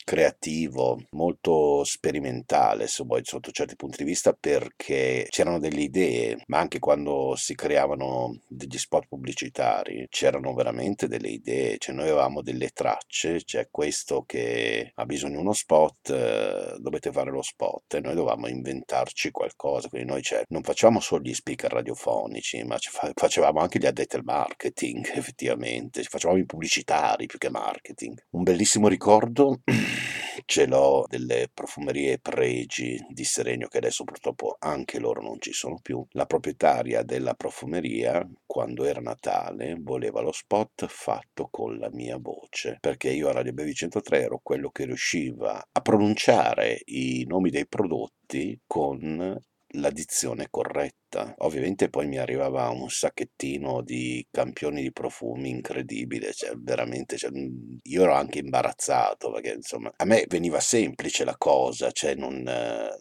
creativo, 0.07 1.03
molto 1.11 1.83
sperimentale, 1.83 2.87
se 2.87 3.03
vuoi, 3.05 3.23
sotto 3.25 3.51
certi 3.51 3.75
punti 3.75 3.99
di 3.99 4.05
vista, 4.05 4.33
perché 4.39 5.27
c'erano 5.29 5.59
delle 5.59 5.81
idee, 5.81 6.45
ma 6.47 6.61
anche 6.61 6.79
quando 6.79 7.35
si 7.37 7.57
creavano 7.57 8.39
degli 8.47 8.79
spot 8.79 9.07
pubblicitari 9.09 10.07
c'erano 10.09 10.55
veramente 10.55 11.09
delle 11.09 11.31
idee, 11.31 11.79
cioè 11.79 11.93
noi 11.93 12.05
avevamo 12.05 12.41
delle 12.41 12.69
tracce, 12.69 13.43
c'è 13.43 13.67
questo 13.69 14.23
che 14.25 14.93
ha 14.95 15.05
bisogno 15.05 15.35
di 15.35 15.41
uno 15.41 15.53
spot, 15.53 16.11
eh, 16.11 16.77
dovete 16.79 17.11
fare 17.11 17.33
lo 17.33 17.43
spot 17.43 17.95
e 17.95 18.01
noi 18.01 18.15
dovevamo 18.15 18.47
inventarci 18.47 19.33
qualcosa, 19.33 19.89
quindi 19.89 20.09
noi 20.09 20.23
cioè, 20.23 20.45
non 20.51 20.63
facciamo 20.63 21.01
solo 21.01 21.23
gli 21.23 21.35
speaker 21.35 21.73
radiofonici, 21.73 22.63
ma 22.63 22.77
facevamo 23.13 23.59
anche 23.59 23.81
gli 23.81 23.87
addetti 23.87 24.15
al 24.15 24.23
marketing, 24.25 25.05
effettivamente, 25.19 26.05
facevamo 26.05 26.39
i 26.39 26.47
pubblicitari 26.47 27.27
più 27.27 27.39
che 27.39 27.51
marketing. 27.51 28.23
Un 28.31 28.45
bellissimo 28.45 28.87
ricordo 28.87 29.63
ce 30.45 30.67
l'ho 30.67 31.05
delle 31.09 31.49
profumerie 31.53 32.19
Pregi 32.19 32.99
di 33.09 33.25
Serenio 33.25 33.69
che 33.69 33.79
adesso 33.79 34.05
purtroppo 34.05 34.57
anche 34.59 34.99
loro 34.99 35.23
non 35.23 35.41
ci 35.41 35.53
sono 35.53 35.79
più. 35.83 36.05
La 36.13 36.27
proprietaria 36.27 37.03
della 37.03 37.35
profumeria, 37.35 38.27
quando 38.47 38.85
era 38.85 39.01
Natale, 39.01 39.77
voleva 39.79 40.21
lo 40.21 40.33
spot 40.33 40.87
fatto 40.89 41.49
con 41.51 41.79
la 41.79 41.91
mia 41.91 42.17
voce, 42.19 42.79
perché 42.81 43.11
io 43.11 43.29
a 43.29 43.33
Radio 43.33 43.53
Bevi 43.53 43.75
103 43.75 44.23
ero 44.23 44.41
quello 44.43 44.71
che 44.71 44.85
riusciva 44.85 45.69
a 45.73 45.81
pronunciare 45.81 46.81
i 46.87 47.25
nomi 47.27 47.51
dei 47.51 47.67
prodotti 47.67 48.61
con 48.67 49.37
la 49.77 49.91
dizione 49.91 50.49
corretta. 50.51 51.35
Ovviamente 51.39 51.89
poi 51.89 52.07
mi 52.07 52.19
arrivava 52.19 52.69
un 52.71 52.89
sacchettino 52.89 53.83
di 53.83 54.27
campioni 54.31 54.83
di 54.83 54.93
profumi 54.93 55.51
incredibile, 55.51 56.33
cioè 56.33 56.55
veramente, 56.57 57.17
cioè, 57.17 57.31
mhmm, 57.31 57.79
io 57.83 58.03
ero 58.03 58.15
anche 58.15 58.39
imbarazzato 58.41 59.31
perché 59.33 59.53
insomma 59.55 59.93
a 59.97 60.05
me 60.05 60.25
veniva 60.29 60.61
semplice 60.61 61.25
la 61.25 61.37
cosa, 61.37 61.91
cioè 61.91 62.15
non, 62.15 62.43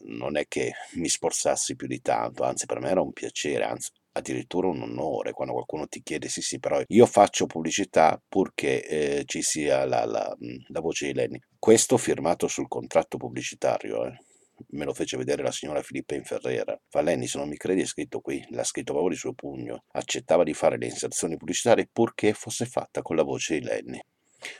non 0.04 0.36
è 0.36 0.46
che 0.48 0.72
mi 0.94 1.08
sforzassi 1.08 1.76
più 1.76 1.86
di 1.86 2.00
tanto, 2.00 2.44
anzi 2.44 2.66
per 2.66 2.80
me 2.80 2.90
era 2.90 3.00
un 3.00 3.12
piacere, 3.12 3.64
anzi 3.64 3.90
addirittura 4.16 4.68
un 4.68 4.80
onore 4.82 5.32
quando 5.32 5.52
qualcuno 5.52 5.86
ti 5.86 6.02
chiede 6.02 6.28
sì 6.28 6.40
sì 6.40 6.58
però 6.58 6.80
io 6.86 7.06
faccio 7.06 7.46
pubblicità 7.46 8.20
purché 8.26 8.86
eh, 8.86 9.22
ci 9.26 9.42
sia 9.42 9.84
la, 9.84 10.04
la, 10.06 10.34
mhmm, 10.38 10.64
la, 10.68 10.80
voce 10.80 11.06
di 11.06 11.12
Lenny 11.12 11.38
questo 11.58 11.98
firmato 11.98 12.48
sul 12.48 12.66
contratto 12.66 13.18
pubblicitario 13.18 14.06
eh 14.06 14.18
me 14.70 14.84
lo 14.84 14.94
fece 14.94 15.16
vedere 15.16 15.42
la 15.42 15.52
signora 15.52 15.82
Filippa 15.82 16.14
Inferrera. 16.14 16.78
Lenny, 16.90 17.26
se 17.26 17.38
non 17.38 17.48
mi 17.48 17.56
credi, 17.56 17.82
è 17.82 17.86
scritto 17.86 18.20
qui, 18.20 18.44
l'ha 18.50 18.64
scritto 18.64 18.92
proprio 18.92 19.12
di 19.12 19.18
suo 19.18 19.32
pugno. 19.32 19.84
Accettava 19.92 20.44
di 20.44 20.54
fare 20.54 20.78
le 20.78 20.86
inserzioni 20.86 21.36
pubblicitarie 21.36 21.88
purché 21.92 22.32
fosse 22.32 22.66
fatta 22.66 23.02
con 23.02 23.16
la 23.16 23.22
voce 23.22 23.58
di 23.58 23.64
Lenny. 23.64 24.00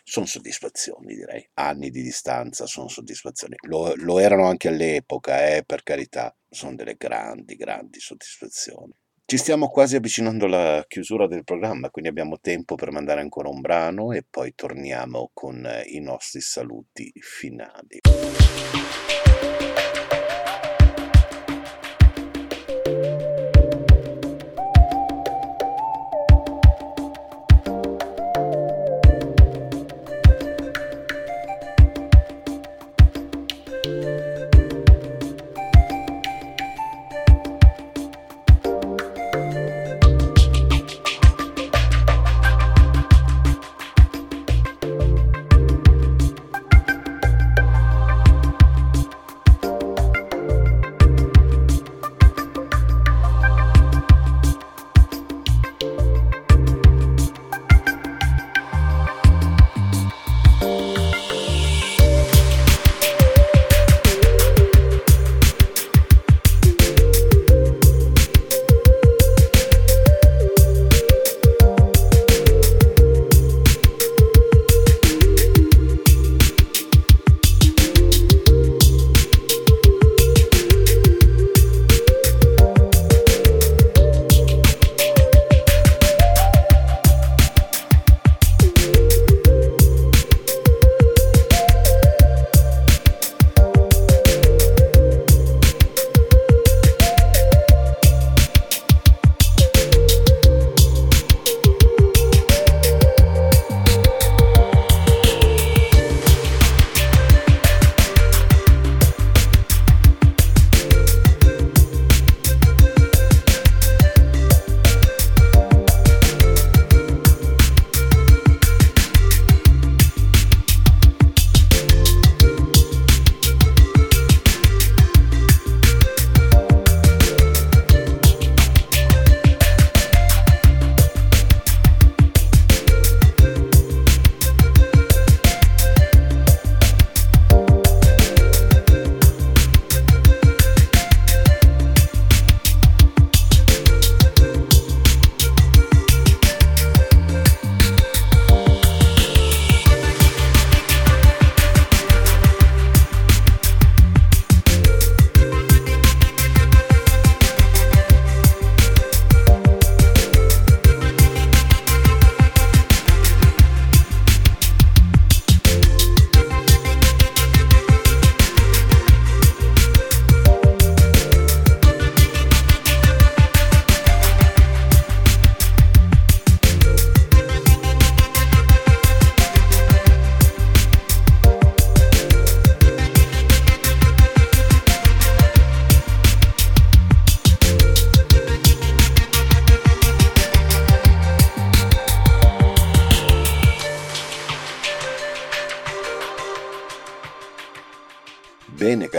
Sono 0.03 0.27
soddisfazioni, 0.27 1.15
direi. 1.15 1.49
Anni 1.55 1.91
di 1.91 2.03
distanza 2.03 2.67
sono 2.67 2.89
soddisfazioni. 2.89 3.57
Lo, 3.69 3.95
lo 3.97 4.19
erano 4.19 4.47
anche 4.47 4.69
all'epoca, 4.69 5.47
eh, 5.55 5.65
per 5.65 5.83
carità. 5.83 6.35
Sono 6.49 6.75
delle 6.75 6.95
grandi, 6.97 7.57
grandi 7.57 8.01
soddisfazioni. 8.01 8.93
Ci 9.29 9.39
stiamo 9.39 9.69
quasi 9.69 9.97
avvicinando 9.97 10.47
alla 10.47 10.85
chiusura 10.87 11.27
del 11.27 11.43
programma, 11.43 11.91
quindi 11.91 12.09
abbiamo 12.09 12.39
tempo 12.39 12.77
per 12.77 12.93
mandare 12.93 13.21
ancora 13.21 13.49
un 13.49 13.61
brano 13.61 14.13
e 14.13 14.25
poi 14.29 14.55
torniamo 14.55 15.31
con 15.35 15.69
i 15.87 15.99
nostri 15.99 16.41
saluti 16.41 17.13
finali. 17.17 18.03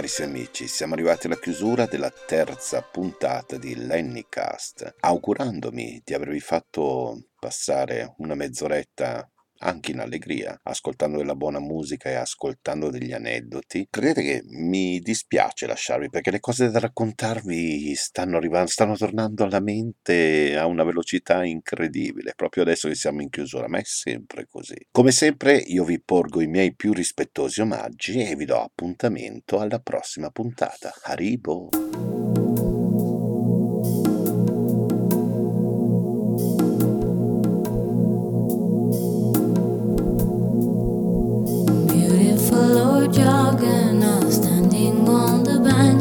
Carissimi 0.07 0.37
amici, 0.37 0.67
siamo 0.69 0.93
arrivati 0.93 1.25
alla 1.25 1.37
chiusura 1.37 1.85
della 1.85 2.09
terza 2.09 2.81
puntata 2.81 3.57
di 3.57 3.75
Lennycast. 3.75 4.95
Augurandomi 5.01 6.01
di 6.01 6.13
avervi 6.13 6.39
fatto 6.39 7.31
passare 7.37 8.13
una 8.19 8.33
mezz'oretta 8.33 9.29
anche 9.59 9.91
in 9.91 9.99
allegria, 9.99 10.59
ascoltando 10.63 11.17
della 11.17 11.35
buona 11.35 11.59
musica 11.59 12.09
e 12.09 12.15
ascoltando 12.15 12.89
degli 12.89 13.13
aneddoti. 13.13 13.87
Credete 13.89 14.21
che 14.21 14.41
mi 14.45 14.99
dispiace 14.99 15.67
lasciarvi 15.67 16.09
perché 16.09 16.31
le 16.31 16.39
cose 16.39 16.69
da 16.69 16.79
raccontarvi 16.79 17.93
stanno 17.95 18.37
arrivando, 18.37 18.69
stanno 18.69 18.95
tornando 18.95 19.43
alla 19.43 19.59
mente 19.59 20.57
a 20.57 20.65
una 20.65 20.83
velocità 20.83 21.43
incredibile, 21.43 22.33
proprio 22.35 22.63
adesso 22.63 22.87
che 22.87 22.95
siamo 22.95 23.21
in 23.21 23.29
chiusura, 23.29 23.67
ma 23.67 23.79
è 23.79 23.83
sempre 23.83 24.47
così. 24.49 24.87
Come 24.91 25.11
sempre 25.11 25.55
io 25.57 25.83
vi 25.83 26.01
porgo 26.01 26.41
i 26.41 26.47
miei 26.47 26.75
più 26.75 26.93
rispettosi 26.93 27.61
omaggi 27.61 28.23
e 28.23 28.35
vi 28.35 28.45
do 28.45 28.61
appuntamento 28.61 29.59
alla 29.59 29.79
prossima 29.79 30.29
puntata. 30.29 30.93
Haribo! 31.03 31.69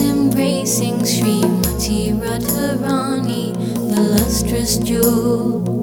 embracing 0.00 0.98
Srimati 1.00 2.14
Radharani, 2.14 3.52
the 3.94 4.00
lustrous 4.00 4.78
jewel. 4.78 5.81